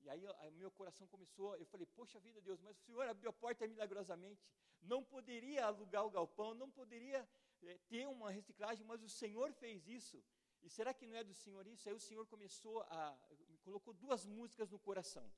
[0.00, 3.28] E aí, o meu coração começou, eu falei, poxa vida, Deus, mas o Senhor abriu
[3.30, 4.48] a porta milagrosamente.
[4.80, 7.28] Não poderia alugar o galpão, não poderia
[7.62, 10.22] é, ter uma reciclagem, mas o Senhor fez isso.
[10.62, 11.88] E será que não é do Senhor isso?
[11.88, 13.18] Aí o Senhor começou a.
[13.62, 15.30] colocou duas músicas no coração.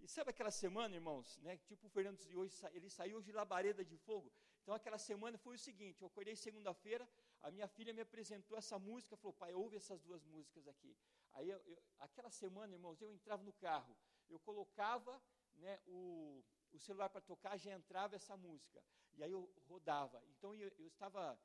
[0.00, 1.56] E sabe aquela semana, irmãos, né?
[1.56, 4.32] Tipo o Fernando de hoje, ele saiu de labareda de fogo.
[4.62, 7.08] Então aquela semana foi o seguinte: eu acordei segunda-feira,
[7.42, 10.96] a minha filha me apresentou essa música, falou, pai, ouve essas duas músicas aqui.
[11.32, 13.96] Aí eu, eu, aquela semana, irmãos, eu entrava no carro,
[14.28, 15.20] eu colocava
[15.56, 18.82] né, o, o celular para tocar, já entrava essa música.
[19.14, 20.22] E aí eu rodava.
[20.30, 21.38] Então eu, eu estava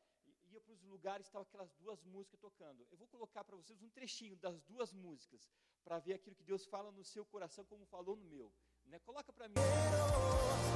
[0.54, 2.86] ia para os lugares, estavam aquelas duas músicas tocando.
[2.92, 5.50] Eu vou colocar para vocês um trechinho das duas músicas,
[5.84, 8.52] para ver aquilo que Deus fala no seu coração, como falou no meu.
[8.86, 9.00] Né?
[9.00, 9.56] Coloca para mim.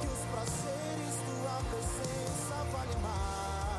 [0.00, 3.77] Que os prazeres tua presença vale mais.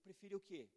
[0.00, 0.68] Preferi o quê?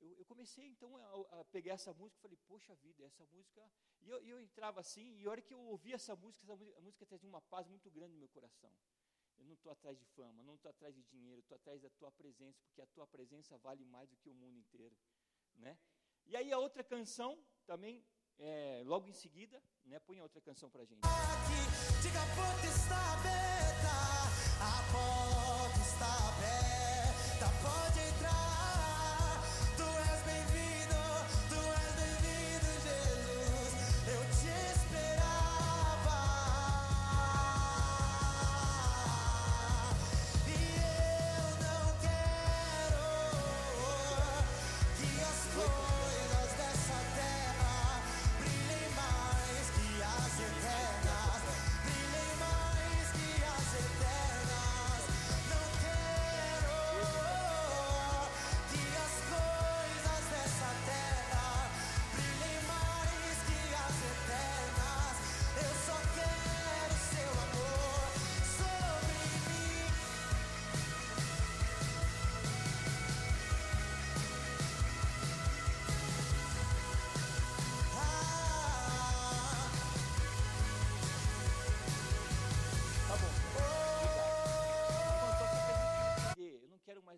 [0.00, 3.70] Eu, eu comecei então a, a pegar essa música e falei, poxa vida, essa música.
[4.00, 6.78] E eu, eu entrava assim, e a hora que eu ouvia essa música, essa música,
[6.78, 8.72] a música trazia uma paz muito grande no meu coração.
[9.38, 12.10] Eu não estou atrás de fama, não estou atrás de dinheiro, estou atrás da tua
[12.12, 14.96] presença, porque a tua presença vale mais do que o mundo inteiro,
[15.56, 15.78] né?
[16.26, 18.04] E aí a outra canção também
[18.38, 21.00] é, logo em seguida, né, põe outra canção pra gente.
[21.02, 23.94] Aqui, diga a está aberta,
[24.60, 28.51] a porta está aberta, pode entrar.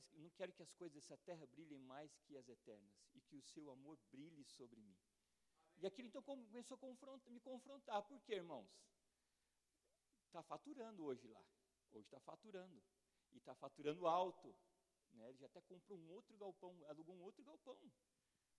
[0.05, 3.21] Mais, eu não quero que as coisas dessa terra brilhem mais que as eternas e
[3.21, 4.97] que o seu amor brilhe sobre mim.
[5.77, 8.03] E aquilo então começou a confronta- me confrontar.
[8.03, 8.69] Por quê, irmãos?
[10.27, 11.45] Está faturando hoje lá.
[11.93, 12.83] Hoje está faturando.
[13.33, 14.55] E está faturando alto.
[15.13, 15.29] Né?
[15.29, 17.79] Ele já até comprou um outro galpão, alugou um outro galpão.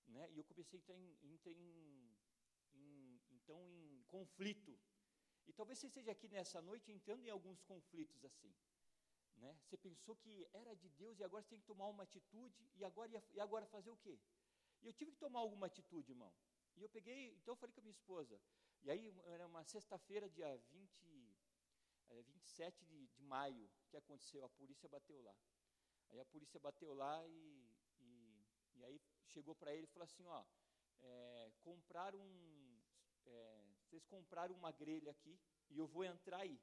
[0.08, 0.31] Né?
[0.34, 2.17] E eu comecei a entrar em, entrar em-
[2.73, 4.77] em- então em conflito.
[5.47, 8.53] E talvez você esteja aqui nessa noite entrando em alguns conflitos assim.
[9.36, 9.58] Né?
[9.63, 12.84] Você pensou que era de Deus e agora você tem que tomar uma atitude e
[12.84, 14.19] agora, e agora fazer o quê?
[14.82, 16.34] E eu tive que tomar alguma atitude, irmão.
[16.76, 18.39] E eu peguei, então eu falei com a minha esposa.
[18.84, 21.36] E aí era uma sexta-feira, dia 20,
[22.10, 25.36] eh, 27 de, de maio, que aconteceu, a polícia bateu lá.
[26.10, 30.26] Aí a polícia bateu lá e, e, e aí chegou para ele e falou assim,
[30.28, 30.45] ó,
[31.02, 32.80] é, compraram um,
[33.26, 36.60] é, vocês compraram uma grelha aqui e eu vou entrar aí.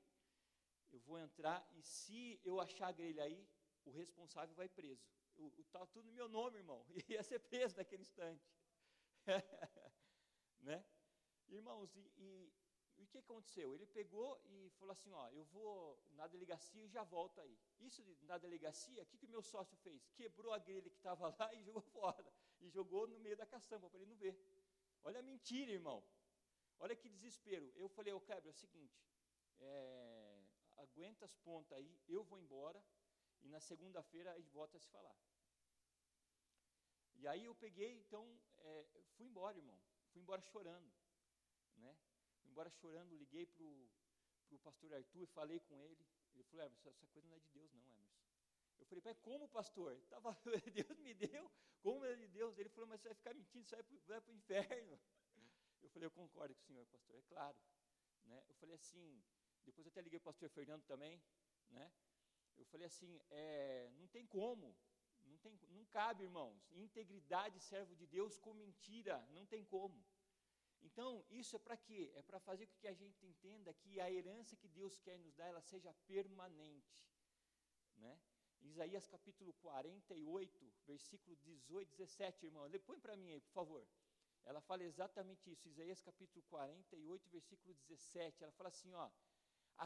[0.92, 3.48] Eu vou entrar e se eu achar a grelha aí,
[3.84, 5.04] o responsável vai preso.
[5.36, 6.84] O, o, tá tudo no meu nome, irmão.
[7.08, 8.46] E ia ser preso naquele instante.
[10.60, 10.84] né?
[11.48, 12.52] Irmãos, e,
[12.98, 13.74] o que aconteceu?
[13.74, 17.58] Ele pegou e falou assim, ó, eu vou na delegacia e já volto aí.
[17.80, 20.08] Isso de- na delegacia, o que, que o meu sócio fez?
[20.10, 22.32] Quebrou a grelha que estava lá e jogou fora.
[22.60, 24.38] E jogou no meio da caçamba para ele não ver.
[25.02, 26.04] Olha a mentira, irmão.
[26.78, 27.72] Olha que desespero.
[27.74, 29.00] Eu falei, ô Kleber, é o seguinte,
[29.58, 30.31] é,
[30.76, 32.82] aguenta as pontas aí, eu vou embora,
[33.42, 35.16] e na segunda-feira a gente volta a se falar.
[37.16, 38.24] E aí eu peguei, então,
[38.58, 39.78] é, fui embora, irmão.
[40.12, 40.92] Fui embora chorando,
[41.76, 41.96] né?
[42.40, 46.04] Fui embora chorando, liguei para o pastor Arthur, falei com ele.
[46.34, 48.22] Ele falou, Emerson, essa coisa não é de Deus não, Emerson.
[48.80, 49.96] Eu falei, pai, como pastor?
[50.08, 50.36] Tava,
[50.74, 52.58] Deus me deu, como é de Deus?
[52.58, 55.00] Ele falou, mas você vai ficar mentindo, você vai para o inferno.
[55.82, 57.56] Eu falei, eu concordo com o senhor, pastor, é claro.
[58.24, 58.44] Né?
[58.48, 59.22] Eu falei assim,
[59.64, 61.22] depois até liguei para o pastor Fernando também,
[61.70, 61.92] né?
[62.56, 64.76] Eu falei assim, é, não tem como,
[65.24, 70.04] não, tem, não cabe, irmãos, integridade servo de Deus com mentira, não tem como.
[70.82, 72.10] Então, isso é para quê?
[72.14, 75.34] É para fazer com que a gente entenda que a herança que Deus quer nos
[75.34, 77.06] dar, ela seja permanente.
[77.96, 78.18] Né?
[78.62, 82.68] Isaías capítulo 48, versículo 18, 17, irmão.
[82.84, 83.86] Põe para mim aí, por favor.
[84.44, 85.68] Ela fala exatamente isso.
[85.68, 88.42] Isaías capítulo 48, versículo 17.
[88.42, 89.10] Ela fala assim, ó.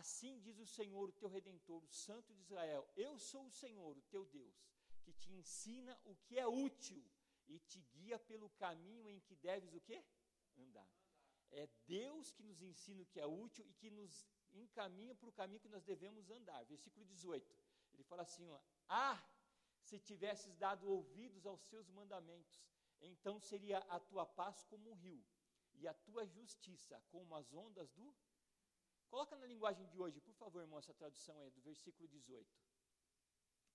[0.00, 3.96] Assim diz o Senhor, o teu redentor, o Santo de Israel: Eu sou o Senhor,
[3.96, 4.54] o teu Deus,
[5.02, 7.02] que te ensina o que é útil
[7.48, 10.04] e te guia pelo caminho em que deves o quê?
[10.58, 10.90] Andar.
[11.50, 15.32] É Deus que nos ensina o que é útil e que nos encaminha para o
[15.32, 16.62] caminho que nós devemos andar.
[16.66, 17.56] Versículo 18.
[17.94, 19.18] Ele fala assim, ó: Ah,
[19.80, 22.62] se tivesses dado ouvidos aos seus mandamentos,
[23.00, 25.24] então seria a tua paz como um rio
[25.72, 28.14] e a tua justiça como as ondas do
[29.08, 32.46] Coloca na linguagem de hoje, por favor, irmão, essa tradução aí do versículo 18.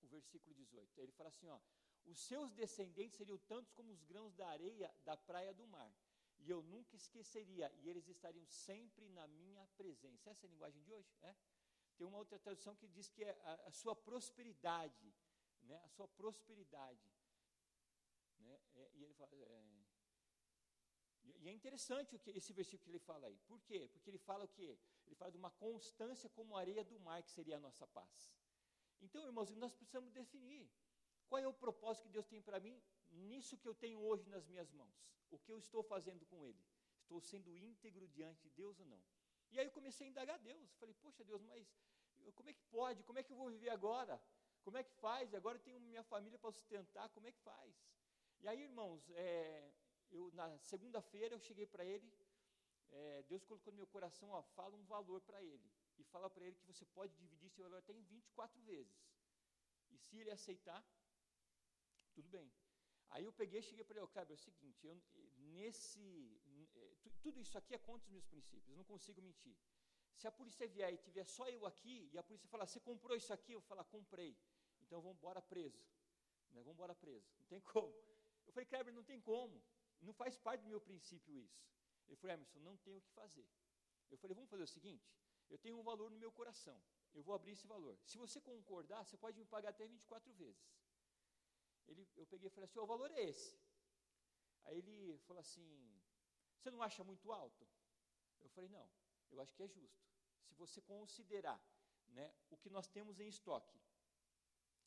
[0.01, 0.99] O versículo 18.
[0.99, 1.59] Ele fala assim, ó:
[2.05, 5.93] Os seus descendentes seriam tantos como os grãos da areia da praia do mar,
[6.39, 10.29] e eu nunca esqueceria, e eles estariam sempre na minha presença.
[10.29, 11.35] Essa é a linguagem de hoje, é?
[11.97, 15.13] Tem uma outra tradução que diz que é a, a sua prosperidade,
[15.63, 15.79] né?
[15.83, 17.11] A sua prosperidade,
[18.39, 18.59] né?
[18.73, 19.81] É, e ele fala, é,
[21.43, 23.37] e é interessante o que, esse versículo que ele fala aí.
[23.47, 23.87] Por quê?
[23.91, 24.77] Porque ele fala o quê?
[25.11, 28.33] Ele fala de uma constância como a areia do mar, que seria a nossa paz.
[29.01, 30.71] Então, irmãos, nós precisamos definir
[31.27, 34.47] qual é o propósito que Deus tem para mim nisso que eu tenho hoje nas
[34.47, 34.95] minhas mãos.
[35.29, 36.63] O que eu estou fazendo com ele?
[37.01, 39.03] Estou sendo íntegro diante de Deus ou não?
[39.51, 40.73] E aí eu comecei a indagar a Deus.
[40.75, 41.67] Falei, poxa Deus, mas
[42.35, 43.03] como é que pode?
[43.03, 44.21] Como é que eu vou viver agora?
[44.63, 45.33] Como é que faz?
[45.33, 47.75] Agora eu tenho minha família para sustentar, como é que faz?
[48.39, 49.73] E aí, irmãos, é,
[50.09, 52.09] eu, na segunda-feira eu cheguei para ele,
[52.91, 55.71] é, Deus colocou no meu coração, ó, fala um valor para ele.
[55.97, 58.93] E fala para ele que você pode dividir esse valor até em 24 vezes.
[59.89, 60.83] E se ele aceitar,
[62.13, 62.51] tudo bem.
[63.09, 65.01] Aí eu peguei e cheguei para ele, Kleber, é o seguinte, eu,
[65.37, 66.39] nesse,
[66.75, 69.57] é, tudo isso aqui é contra os meus princípios, eu não consigo mentir.
[70.15, 73.15] Se a polícia vier e tiver só eu aqui, e a polícia falar, você comprou
[73.15, 73.53] isso aqui?
[73.53, 74.37] Eu falar, comprei.
[74.81, 75.83] Então vamos embora preso.
[76.51, 77.27] Né, vamos embora preso.
[77.39, 77.93] Não tem como.
[78.45, 79.61] Eu falei, Kleber, não tem como.
[80.01, 81.61] Não faz parte do meu princípio isso.
[82.11, 83.47] Ele falou, Emerson, não tenho o que fazer.
[84.09, 85.09] Eu falei, vamos fazer o seguinte,
[85.49, 86.77] eu tenho um valor no meu coração,
[87.13, 87.97] eu vou abrir esse valor.
[88.03, 90.61] Se você concordar, você pode me pagar até 24 vezes.
[91.87, 93.57] Ele, eu peguei e falei assim, o valor é esse.
[94.65, 95.65] Aí ele falou assim,
[96.57, 97.65] você não acha muito alto?
[98.41, 98.89] Eu falei, não,
[99.31, 100.03] eu acho que é justo.
[100.41, 101.63] Se você considerar
[102.09, 103.79] né, o que nós temos em estoque,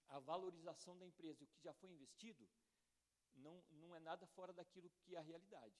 [0.09, 2.47] a valorização da empresa, o que já foi investido,
[3.35, 5.75] não, não é nada fora daquilo que é a realidade.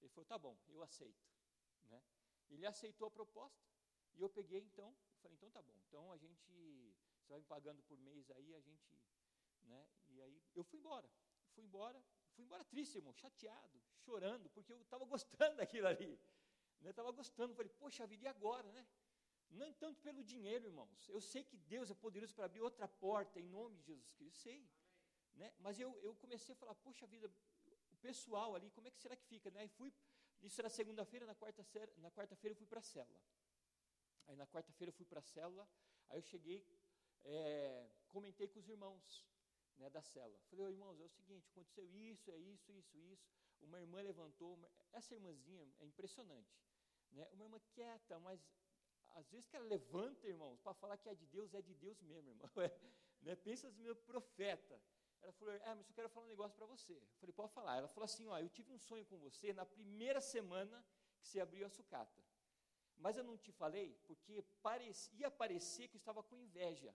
[0.00, 1.26] Ele falou, tá bom, eu aceito.
[1.84, 2.02] Né?
[2.50, 3.64] Ele aceitou a proposta
[4.14, 7.44] e eu peguei então, eu falei, então tá bom, então a gente, você vai me
[7.44, 8.98] pagando por mês aí, a gente,
[9.64, 9.88] né?
[10.08, 11.08] E aí eu fui embora,
[11.54, 12.02] fui embora,
[12.34, 16.18] fui embora triste, irmão, chateado, chorando, porque eu estava gostando daquilo ali.
[16.80, 16.90] Né?
[16.90, 18.86] Estava gostando, falei, poxa vida, e agora, né?
[19.50, 21.08] Não tanto pelo dinheiro, irmãos.
[21.08, 24.40] Eu sei que Deus é poderoso para abrir outra porta em nome de Jesus Cristo,
[24.40, 24.68] sei.
[25.34, 25.52] Né?
[25.58, 27.30] Mas eu, eu comecei a falar, poxa vida,
[28.06, 29.50] pessoal ali, como é que será que fica?
[29.50, 29.64] Né?
[29.64, 29.92] E fui,
[30.42, 33.20] isso era segunda-feira, na quarta-feira na quarta eu fui para a célula.
[34.26, 35.68] Aí na quarta-feira eu fui para a célula,
[36.08, 36.64] aí eu cheguei,
[37.24, 39.26] é, comentei com os irmãos
[39.76, 40.38] né, da célula.
[40.50, 43.28] Falei, irmãos, é o seguinte, aconteceu isso, é isso, isso, isso.
[43.60, 46.56] Uma irmã levantou, uma, essa irmãzinha é impressionante.
[47.10, 47.26] Né?
[47.32, 48.40] Uma irmã quieta, mas
[49.16, 52.00] às vezes que ela levanta, irmãos, para falar que é de Deus, é de Deus
[52.02, 52.50] mesmo, irmão.
[53.22, 53.34] né?
[53.34, 54.80] Pensa no meu profeta.
[55.26, 56.92] Ela falou, é, mas eu quero falar um negócio para você.
[56.92, 57.76] Eu falei, pode falar.
[57.78, 60.84] Ela falou assim, ó, eu tive um sonho com você na primeira semana
[61.18, 62.22] que você abriu a sucata.
[62.96, 64.44] Mas eu não te falei porque
[65.12, 66.94] ia parecer que eu estava com inveja.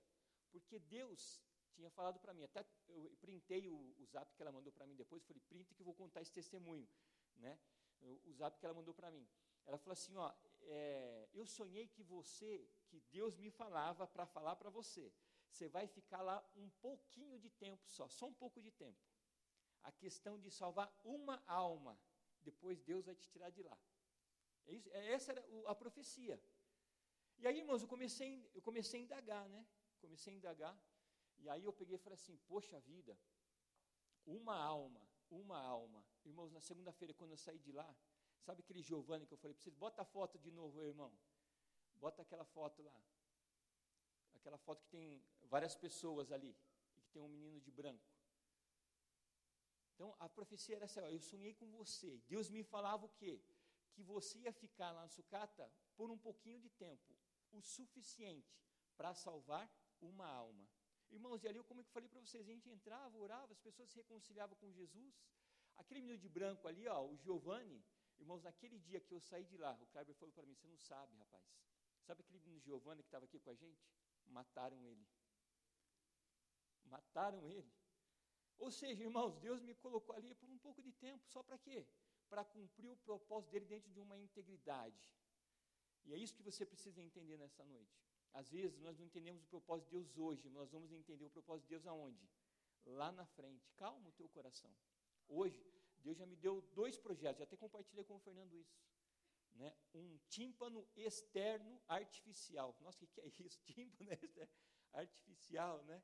[0.49, 4.71] Porque Deus tinha falado para mim, até eu printei o, o zap que ela mandou
[4.71, 6.87] para mim depois, eu falei, printa que eu vou contar esse testemunho,
[7.35, 7.59] né?
[7.99, 9.27] O, o zap que ela mandou para mim.
[9.65, 14.55] Ela falou assim, ó, é, eu sonhei que você, que Deus me falava para falar
[14.55, 15.11] para você,
[15.51, 18.99] você vai ficar lá um pouquinho de tempo só, só um pouco de tempo.
[19.83, 21.99] A questão de salvar uma alma,
[22.41, 23.77] depois Deus vai te tirar de lá.
[24.65, 26.41] É isso, é, essa era a profecia.
[27.37, 29.67] E aí, irmãos, eu comecei, eu comecei a indagar, né?
[29.99, 30.79] Comecei a indagar.
[31.39, 33.17] E aí eu peguei e falei assim: Poxa vida,
[34.25, 36.05] uma alma, uma alma.
[36.23, 37.95] Irmãos, na segunda-feira, quando eu saí de lá,
[38.39, 39.75] sabe aquele Giovanni que eu falei para vocês?
[39.75, 41.11] Bota a foto de novo, irmão.
[41.95, 43.01] Bota aquela foto lá.
[44.35, 46.55] Aquela foto que tem várias pessoas ali.
[46.97, 48.09] E que tem um menino de branco.
[49.93, 52.11] Então, a profecia era essa: eu sonhei com você.
[52.33, 53.33] Deus me falava o quê?
[53.93, 57.15] Que você ia ficar lá na sucata por um pouquinho de tempo,
[57.51, 58.57] o suficiente
[58.97, 59.69] para salvar
[60.01, 60.65] uma alma.
[61.11, 63.97] Irmãos, e ali, como eu falei para vocês, a gente entrava, orava, as pessoas se
[63.97, 65.13] reconciliavam com Jesus.
[65.75, 67.83] Aquele menino de branco ali, ó, o Giovanni,
[68.17, 70.77] irmãos, naquele dia que eu saí de lá, o Kleber falou para mim: Você não
[70.77, 71.43] sabe, rapaz.
[72.07, 73.83] Sabe aquele menino Giovanni que estava aqui com a gente?
[74.25, 75.05] Mataram ele.
[76.91, 77.71] Mataram ele.
[78.57, 81.87] Ou seja, irmãos, Deus me colocou ali por um pouco de tempo, só para quê?
[82.29, 85.01] Para cumprir o propósito dele dentro de uma integridade.
[86.05, 87.97] E é isso que você precisa entender nessa noite.
[88.33, 91.29] Às vezes nós não entendemos o propósito de Deus hoje, mas nós vamos entender o
[91.29, 92.29] propósito de Deus aonde?
[92.85, 93.71] Lá na frente.
[93.75, 94.71] Calma o teu coração.
[95.27, 95.65] Hoje,
[95.97, 98.77] Deus já me deu dois projetos, já até compartilhei com o Fernando isso.
[99.53, 99.75] Né?
[99.93, 102.75] Um tímpano externo artificial.
[102.79, 103.59] Nossa, o que, que é isso?
[103.65, 104.53] Tímpano externo
[104.93, 106.01] artificial, né?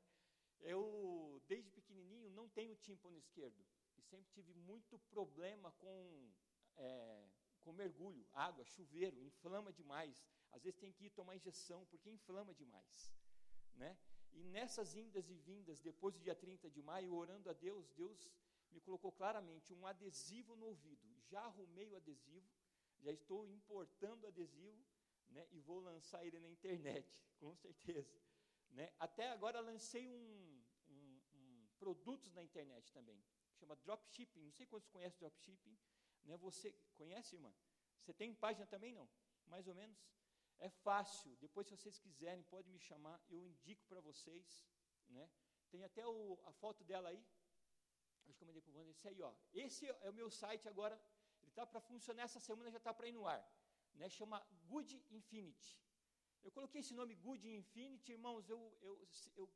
[0.60, 3.64] Eu, desde pequenininho, não tenho tímpano esquerdo.
[3.96, 6.30] E sempre tive muito problema com,
[6.76, 7.28] é,
[7.60, 10.24] com mergulho, água, chuveiro, inflama demais.
[10.50, 13.12] Às vezes tem que ir tomar injeção, porque inflama demais.
[13.74, 13.96] Né?
[14.32, 18.30] E nessas indas e vindas, depois do dia 30 de maio, orando a Deus, Deus
[18.70, 21.06] me colocou claramente um adesivo no ouvido.
[21.24, 22.48] Já arrumei o adesivo,
[22.98, 24.84] já estou importando o adesivo
[25.30, 28.20] né, e vou lançar ele na internet, com certeza.
[28.70, 28.92] Né?
[28.98, 33.22] Até agora lancei um, um, um, produtos na internet também,
[33.54, 34.42] chama dropshipping.
[34.42, 35.76] Não sei quantos conhecem dropshipping.
[36.24, 36.36] Né?
[36.36, 37.52] Você conhece, irmã?
[37.98, 38.92] Você tem página também?
[38.92, 39.08] Não?
[39.46, 39.98] Mais ou menos?
[40.58, 41.36] É fácil.
[41.36, 43.20] Depois, se vocês quiserem, pode me chamar.
[43.28, 44.66] Eu indico para vocês.
[45.08, 45.30] Né?
[45.70, 47.24] Tem até o, a foto dela aí.
[48.28, 48.90] Acho que eu mandei para o Wander.
[48.90, 49.34] Esse aí, ó.
[49.52, 51.00] Esse é o meu site agora.
[51.42, 53.42] Ele está para funcionar essa semana, já está para ir no ar.
[53.94, 54.08] Né?
[54.08, 55.80] Chama Good Infinity.
[56.42, 59.48] Eu coloquei esse nome Good Infinity, irmãos, eu, eu, eu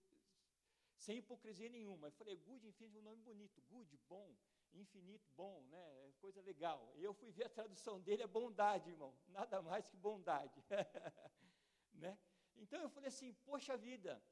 [0.96, 2.08] sem hipocrisia nenhuma.
[2.08, 3.60] Eu falei, Good Infinity é um nome bonito.
[3.62, 4.34] Good, bom.
[4.72, 6.08] infinito, bom, né?
[6.08, 6.92] É coisa legal.
[6.96, 9.14] E eu fui ver a tradução dele, é bondade, irmão.
[9.28, 10.62] Nada mais que bondade.
[11.94, 12.18] né?
[12.56, 14.22] Então eu falei assim, poxa vida,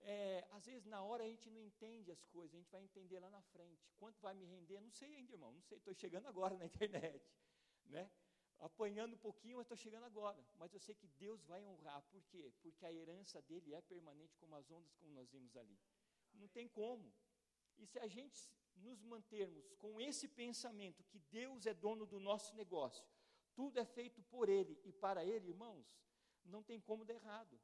[0.00, 3.18] é, às vezes na hora a gente não entende as coisas, a gente vai entender
[3.18, 3.90] lá na frente.
[3.98, 4.80] Quanto vai me render?
[4.80, 7.22] Não sei ainda, irmão, não sei, estou chegando agora na internet,
[7.86, 8.10] né?
[8.68, 10.40] Apanhando um pouquinho, mas estou chegando agora.
[10.56, 12.52] Mas eu sei que Deus vai honrar, por quê?
[12.62, 15.76] Porque a herança dele é permanente como as ondas, como nós vimos ali.
[16.32, 17.12] Não tem como.
[17.76, 18.38] E se a gente
[18.76, 23.04] nos mantermos com esse pensamento que Deus é dono do nosso negócio,
[23.52, 25.86] tudo é feito por Ele e para Ele, irmãos,
[26.44, 27.60] não tem como dar errado.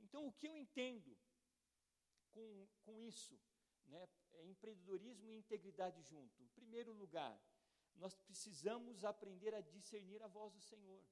[0.00, 1.16] Então, o que eu entendo
[2.32, 3.38] com, com isso,
[3.86, 6.42] né, é empreendedorismo e integridade junto.
[6.42, 7.40] Em primeiro lugar,
[8.00, 11.02] nós precisamos aprender a discernir a voz do Senhor.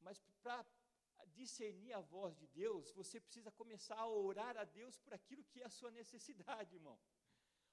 [0.00, 0.64] Mas para
[1.40, 5.60] discernir a voz de Deus, você precisa começar a orar a Deus por aquilo que
[5.62, 6.98] é a sua necessidade, irmão.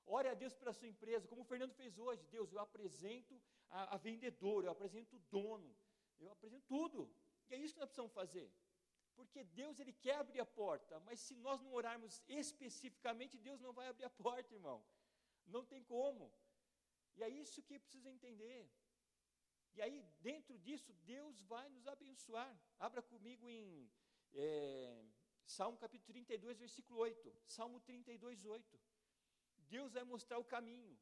[0.05, 2.25] Ore a Deus pela sua empresa, como o Fernando fez hoje.
[2.37, 3.39] Deus, eu apresento
[3.69, 5.71] a, a vendedora, eu apresento o dono,
[6.19, 7.13] eu apresento tudo.
[7.49, 8.51] E é isso que nós precisamos fazer.
[9.15, 13.73] Porque Deus, Ele quer abrir a porta, mas se nós não orarmos especificamente, Deus não
[13.73, 14.83] vai abrir a porta, irmão.
[15.45, 16.33] Não tem como.
[17.15, 18.69] E é isso que precisa entender.
[19.75, 22.51] E aí, dentro disso, Deus vai nos abençoar.
[22.77, 23.89] Abra comigo em
[24.33, 25.03] é,
[25.45, 27.33] Salmo capítulo 32, versículo 8.
[27.45, 28.79] Salmo 32, 8.
[29.69, 30.97] Deus vai mostrar o caminho.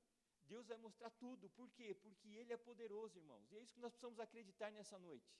[0.45, 1.49] Deus vai mostrar tudo.
[1.49, 1.93] Por quê?
[1.93, 3.51] Porque Ele é poderoso, irmãos.
[3.51, 5.31] E é isso que nós precisamos acreditar nessa noite.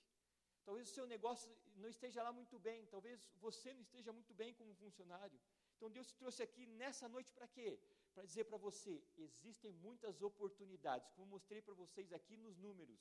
[0.64, 2.86] Talvez o seu negócio não esteja lá muito bem.
[2.86, 5.40] Talvez você não esteja muito bem como funcionário.
[5.76, 7.78] Então Deus te trouxe aqui nessa noite para quê?
[8.14, 13.00] Para dizer para você: existem muitas oportunidades, como mostrei para vocês aqui nos números.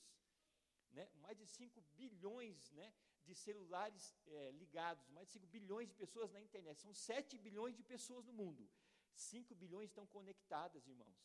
[0.92, 1.08] Né?
[1.16, 2.94] Mais de 5 bilhões né,
[3.26, 6.80] de celulares é, ligados, mais de 5 bilhões de pessoas na internet.
[6.82, 8.70] São 7 bilhões de pessoas no mundo.
[9.14, 11.18] 5 bilhões estão conectadas, irmãos.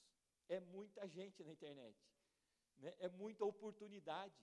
[0.49, 1.99] É muita gente na internet.
[2.79, 2.95] Né?
[2.99, 4.39] É muita oportunidade.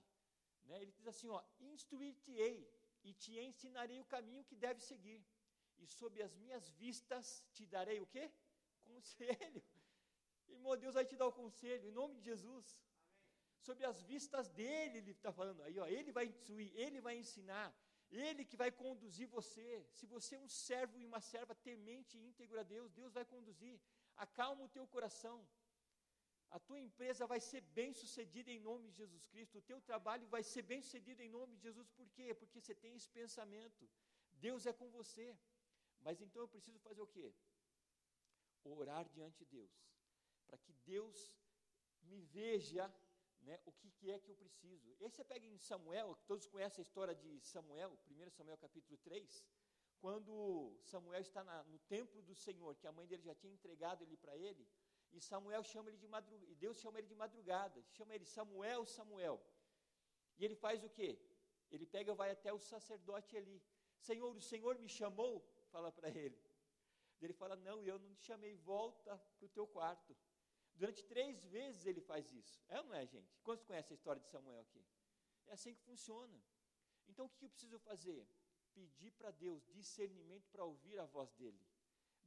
[0.64, 0.82] Né?
[0.82, 1.28] Ele diz assim:
[1.60, 2.68] instruir-te-ei
[3.04, 5.24] e te ensinarei o caminho que deve seguir.
[5.78, 8.32] E sob as minhas vistas te darei o quê?
[8.92, 9.64] Conselho.
[10.56, 12.66] Irmão, Deus vai te dar o conselho, em nome de Jesus.
[12.78, 12.92] Amém.
[13.68, 17.68] Sob as vistas dele, ele está falando aí, ó, ele vai instruir, ele vai ensinar,
[18.26, 19.68] ele que vai conduzir você.
[19.98, 23.26] Se você é um servo e uma serva temente e íntegro a Deus, Deus vai
[23.34, 23.76] conduzir.
[24.26, 25.38] Acalma o teu coração.
[26.58, 29.58] A tua empresa vai ser bem sucedida em nome de Jesus Cristo.
[29.58, 31.88] O teu trabalho vai ser bem sucedido em nome de Jesus.
[32.00, 32.34] Por quê?
[32.34, 33.89] Porque você tem esse pensamento.
[34.48, 35.26] Deus é com você.
[36.02, 37.34] Mas então eu preciso fazer o quê?
[38.64, 39.72] Orar diante de Deus.
[40.47, 41.38] Para que Deus
[42.03, 42.93] me veja
[43.41, 44.95] né, o que, que, é que eu preciso.
[44.99, 49.43] Esse você pega em Samuel, todos conhecem a história de Samuel, 1 Samuel capítulo 3,
[49.99, 54.03] quando Samuel está na, no templo do Senhor, que a mãe dele já tinha entregado
[54.03, 54.68] ele para ele,
[55.12, 58.86] e Samuel chama ele de madrugada, e Deus chama ele de madrugada, chama ele Samuel,
[58.86, 59.41] Samuel.
[60.38, 61.20] E ele faz o quê?
[61.70, 63.62] Ele pega e vai até o sacerdote ali.
[63.99, 66.38] Senhor, o Senhor me chamou, fala para ele.
[67.22, 70.15] Ele fala: Não, eu não te chamei, volta para o teu quarto.
[70.76, 72.59] Durante três vezes ele faz isso.
[72.67, 73.38] É ou não é, gente?
[73.43, 74.84] Quantos conhecem a história de Samuel aqui?
[75.47, 76.41] É assim que funciona.
[77.07, 78.28] Então o que eu preciso fazer?
[78.74, 81.61] Pedir para Deus discernimento para ouvir a voz dele.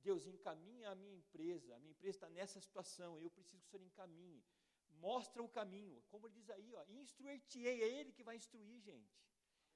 [0.02, 3.70] Deus, encaminha a minha empresa, a minha empresa está nessa situação, eu preciso que o
[3.70, 4.44] Senhor encaminhe.
[4.90, 9.18] Mostra o caminho, como ele diz aí, instruir-te-ei, é Ele que vai instruir, gente.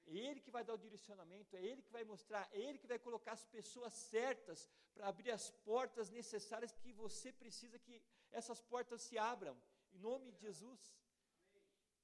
[0.09, 2.87] É Ele que vai dar o direcionamento, é Ele que vai mostrar, é Ele que
[2.87, 8.61] vai colocar as pessoas certas para abrir as portas necessárias que você precisa que essas
[8.63, 9.57] portas se abram,
[9.93, 10.81] em nome de Jesus.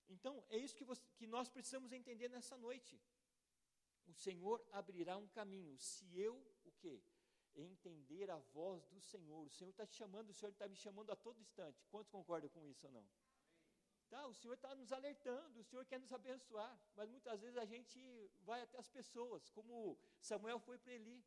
[0.08, 3.00] Então, é isso que, você, que nós precisamos entender nessa noite.
[4.06, 7.02] O Senhor abrirá um caminho, se eu, o quê?
[7.54, 9.46] Entender a voz do Senhor.
[9.46, 11.86] O Senhor está te chamando, o Senhor está me chamando a todo instante.
[11.86, 13.08] Quantos concordam com isso ou não?
[14.08, 17.64] Tá, o Senhor está nos alertando, o Senhor quer nos abençoar, mas muitas vezes a
[17.64, 17.98] gente
[18.42, 21.24] vai até as pessoas, como Samuel foi para Eli,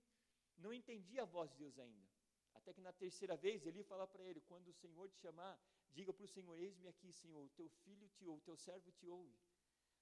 [0.57, 2.07] não entendia a voz de Deus ainda.
[2.53, 5.59] Até que na terceira vez ele fala para ele: quando o Senhor te chamar,
[5.91, 8.91] diga para o Senhor: Eis-me aqui, Senhor, o teu filho te ouve, o teu servo
[8.91, 9.37] te ouve.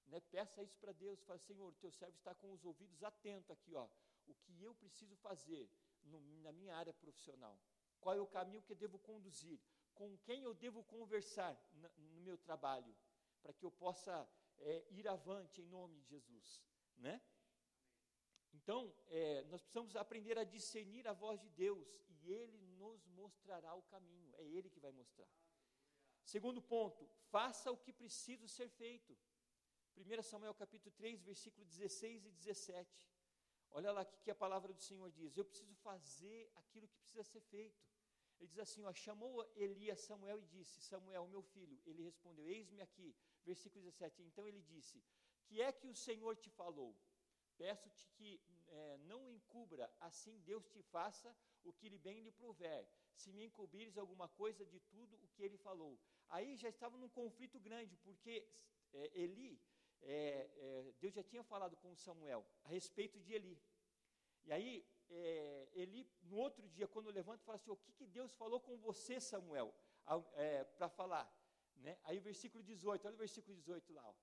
[0.06, 0.20] Né?
[0.20, 3.74] Peça isso para Deus, fala: Senhor, o teu servo está com os ouvidos atentos aqui,
[3.74, 3.88] ó.
[4.26, 5.70] O que eu preciso fazer
[6.02, 7.58] no, na minha área profissional?
[8.00, 9.60] Qual é o caminho que devo conduzir?
[9.96, 12.94] Com quem eu devo conversar no, meu trabalho?
[13.42, 14.14] Para que eu possa
[14.58, 16.62] é, ir avante em nome de Jesus,
[16.98, 17.20] né?
[18.52, 23.74] Então, é, nós precisamos aprender a discernir a voz de Deus e Ele nos mostrará
[23.74, 25.28] o caminho, é Ele que vai mostrar.
[26.24, 29.16] Segundo ponto, faça o que precisa ser feito.
[29.96, 33.08] 1 Samuel capítulo 3, versículo 16 e 17.
[33.70, 37.24] Olha lá o que a palavra do Senhor diz: Eu preciso fazer aquilo que precisa
[37.24, 37.80] ser feito.
[38.38, 41.80] Ele diz assim: ó, chamou Elias Samuel e disse: Samuel, meu filho.
[41.86, 43.14] Ele respondeu: Eis-me aqui.
[43.44, 44.22] Versículo 17.
[44.22, 45.02] Então ele disse:
[45.46, 46.96] Que é que o Senhor te falou?
[47.56, 51.34] Peço-te que é, não encubra, assim Deus te faça
[51.64, 52.86] o que lhe bem lhe prover.
[53.14, 55.98] Se me encobrires alguma coisa de tudo o que ele falou.
[56.28, 58.46] Aí já estava num conflito grande, porque
[58.92, 59.58] é, Eli,
[60.02, 63.58] é, é Deus já tinha falado com Samuel a respeito de Eli.
[64.44, 68.32] E aí é, Eli, no outro dia, quando levanta, fala assim: O que, que Deus
[68.32, 69.74] falou com você, Samuel,
[70.34, 71.26] é, para falar?
[71.76, 71.98] Né?
[72.04, 74.04] Aí o versículo 18, olha o versículo 18 lá.
[74.08, 74.14] Ó.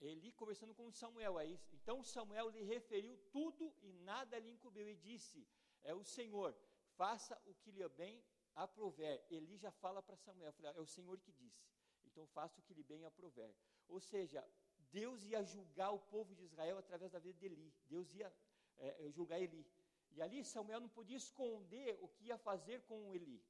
[0.00, 4.96] Eli conversando com Samuel, aí, então Samuel lhe referiu tudo e nada lhe encobriu e
[4.96, 5.46] disse:
[5.82, 6.56] É o Senhor,
[6.96, 9.24] faça o que lhe bem aprover.
[9.30, 11.64] Eli já fala para Samuel: É o Senhor que disse,
[12.04, 13.54] então faça o que lhe bem aprover.
[13.86, 14.44] Ou seja,
[14.90, 17.72] Deus ia julgar o povo de Israel através da vida de Eli.
[17.86, 18.32] Deus ia
[18.78, 19.66] é, é, julgar Eli.
[20.12, 23.42] E ali Samuel não podia esconder o que ia fazer com Eli.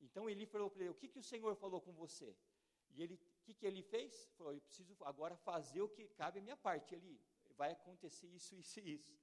[0.00, 2.36] Então Eli falou para ele: O que, que o Senhor falou com você?
[2.90, 4.30] E ele, o que, que ele fez?
[4.36, 6.94] Falou: Eu preciso agora fazer o que cabe a minha parte.
[6.94, 7.20] Ele
[7.56, 9.18] vai acontecer isso, isso e isso.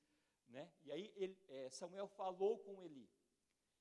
[0.50, 0.70] Né?
[0.84, 3.10] E aí ele, é, Samuel falou com Eli.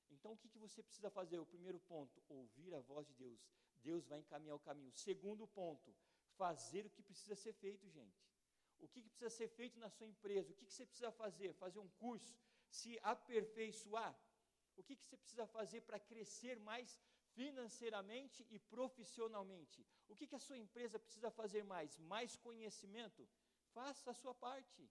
[0.09, 1.39] Então o que, que você precisa fazer?
[1.39, 3.39] O primeiro ponto, ouvir a voz de Deus.
[3.81, 4.91] Deus vai encaminhar o caminho.
[4.93, 5.93] Segundo ponto,
[6.37, 8.23] fazer o que precisa ser feito, gente.
[8.83, 10.51] O que, que precisa ser feito na sua empresa?
[10.51, 11.53] O que, que você precisa fazer?
[11.53, 12.35] Fazer um curso?
[12.79, 14.13] Se aperfeiçoar?
[14.75, 16.99] O que, que você precisa fazer para crescer mais
[17.37, 19.85] financeiramente e profissionalmente?
[20.07, 21.97] O que, que a sua empresa precisa fazer mais?
[22.13, 23.27] Mais conhecimento?
[23.73, 24.89] Faça a sua parte.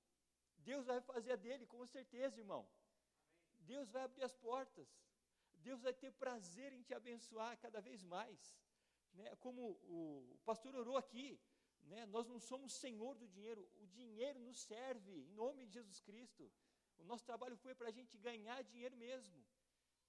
[0.58, 2.68] Deus vai fazer a dele, com certeza, irmão.
[3.60, 4.88] Deus vai abrir as portas.
[5.54, 8.56] Deus vai ter prazer em te abençoar cada vez mais.
[9.12, 9.36] Né?
[9.36, 9.62] Como
[9.98, 11.40] o pastor orou aqui,
[11.84, 12.06] né?
[12.06, 16.50] Nós não somos senhor do dinheiro, o dinheiro nos serve, em nome de Jesus Cristo.
[16.98, 19.44] O nosso trabalho foi para a gente ganhar dinheiro mesmo.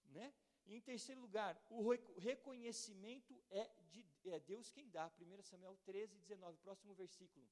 [0.10, 0.34] Né?
[0.66, 5.12] E em terceiro lugar, o reconhecimento é de é Deus quem dá.
[5.20, 7.46] 1 Samuel 13, 19, próximo versículo.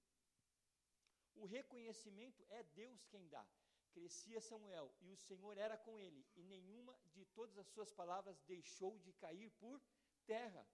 [1.35, 3.45] O reconhecimento é Deus quem dá.
[3.91, 8.39] Crescia Samuel e o Senhor era com ele, e nenhuma de todas as suas palavras
[8.43, 9.81] deixou de cair por
[10.25, 10.65] terra.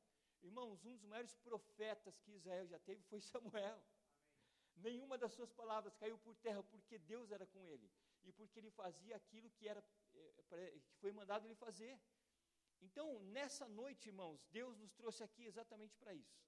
[0.44, 3.74] Irmãos, um dos maiores profetas que Israel já teve foi Samuel.
[3.74, 4.94] Amém.
[4.94, 7.90] Nenhuma das suas palavras caiu por terra porque Deus era com ele
[8.24, 9.84] e porque ele fazia aquilo que era
[10.52, 12.00] é, que foi mandado ele fazer.
[12.82, 16.40] Então, nessa noite, irmãos, Deus nos trouxe aqui exatamente para isso,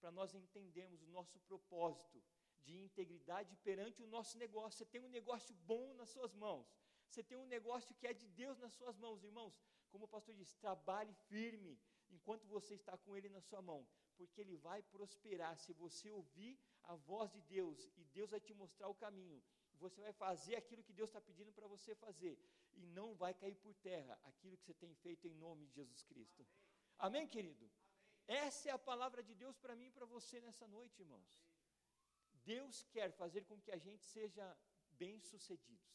[0.00, 2.22] para nós entendermos o nosso propósito
[2.62, 4.78] de integridade perante o nosso negócio.
[4.78, 6.66] Você tem um negócio bom nas suas mãos.
[7.08, 9.54] Você tem um negócio que é de Deus nas suas mãos, irmãos.
[9.90, 11.78] Como o pastor disse, trabalhe firme,
[12.14, 13.80] enquanto você está com ele na sua mão,
[14.16, 16.52] porque ele vai prosperar se você ouvir
[16.84, 19.42] a voz de Deus e Deus vai te mostrar o caminho.
[19.84, 22.38] Você vai fazer aquilo que Deus está pedindo para você fazer
[22.74, 26.02] e não vai cair por terra aquilo que você tem feito em nome de Jesus
[26.04, 26.46] Cristo.
[26.98, 27.64] Amém, Amém querido?
[27.64, 28.40] Amém.
[28.46, 31.32] Essa é a palavra de Deus para mim e para você nessa noite, irmãos.
[32.44, 34.46] Deus quer fazer com que a gente seja
[34.92, 35.92] bem-sucedidos,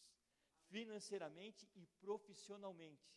[0.68, 3.10] financeiramente e profissionalmente.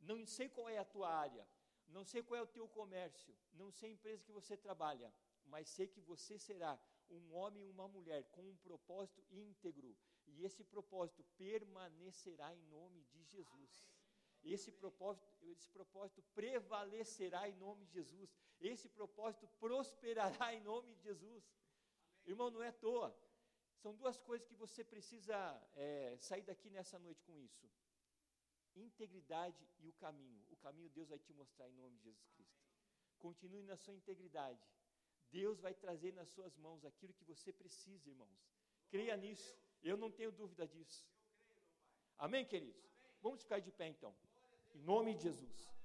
[0.00, 1.46] Não sei qual é a tua área,
[1.88, 5.12] não sei qual é o teu comércio, não sei a empresa que você trabalha,
[5.46, 6.78] mas sei que você será
[7.10, 13.02] um homem e uma mulher com um propósito íntegro, e esse propósito permanecerá em nome
[13.04, 13.82] de Jesus.
[14.44, 18.30] Esse propósito, esse propósito prevalecerá em nome de Jesus.
[18.60, 21.44] Esse propósito prosperará em nome de Jesus.
[22.24, 23.16] Irmão, não é à toa.
[23.78, 25.36] São duas coisas que você precisa
[25.74, 27.68] é, sair daqui nessa noite com isso
[28.76, 30.42] integridade e o caminho.
[30.50, 32.64] O caminho Deus vai te mostrar em nome de Jesus Cristo.
[33.18, 34.60] Continue na sua integridade.
[35.30, 38.38] Deus vai trazer nas suas mãos aquilo que você precisa, irmãos.
[38.88, 39.58] Creia nisso.
[39.82, 41.06] Eu não tenho dúvida disso.
[42.16, 42.82] Amém, queridos?
[43.20, 44.14] Vamos ficar de pé então.
[44.74, 45.77] Em nome de Jesus.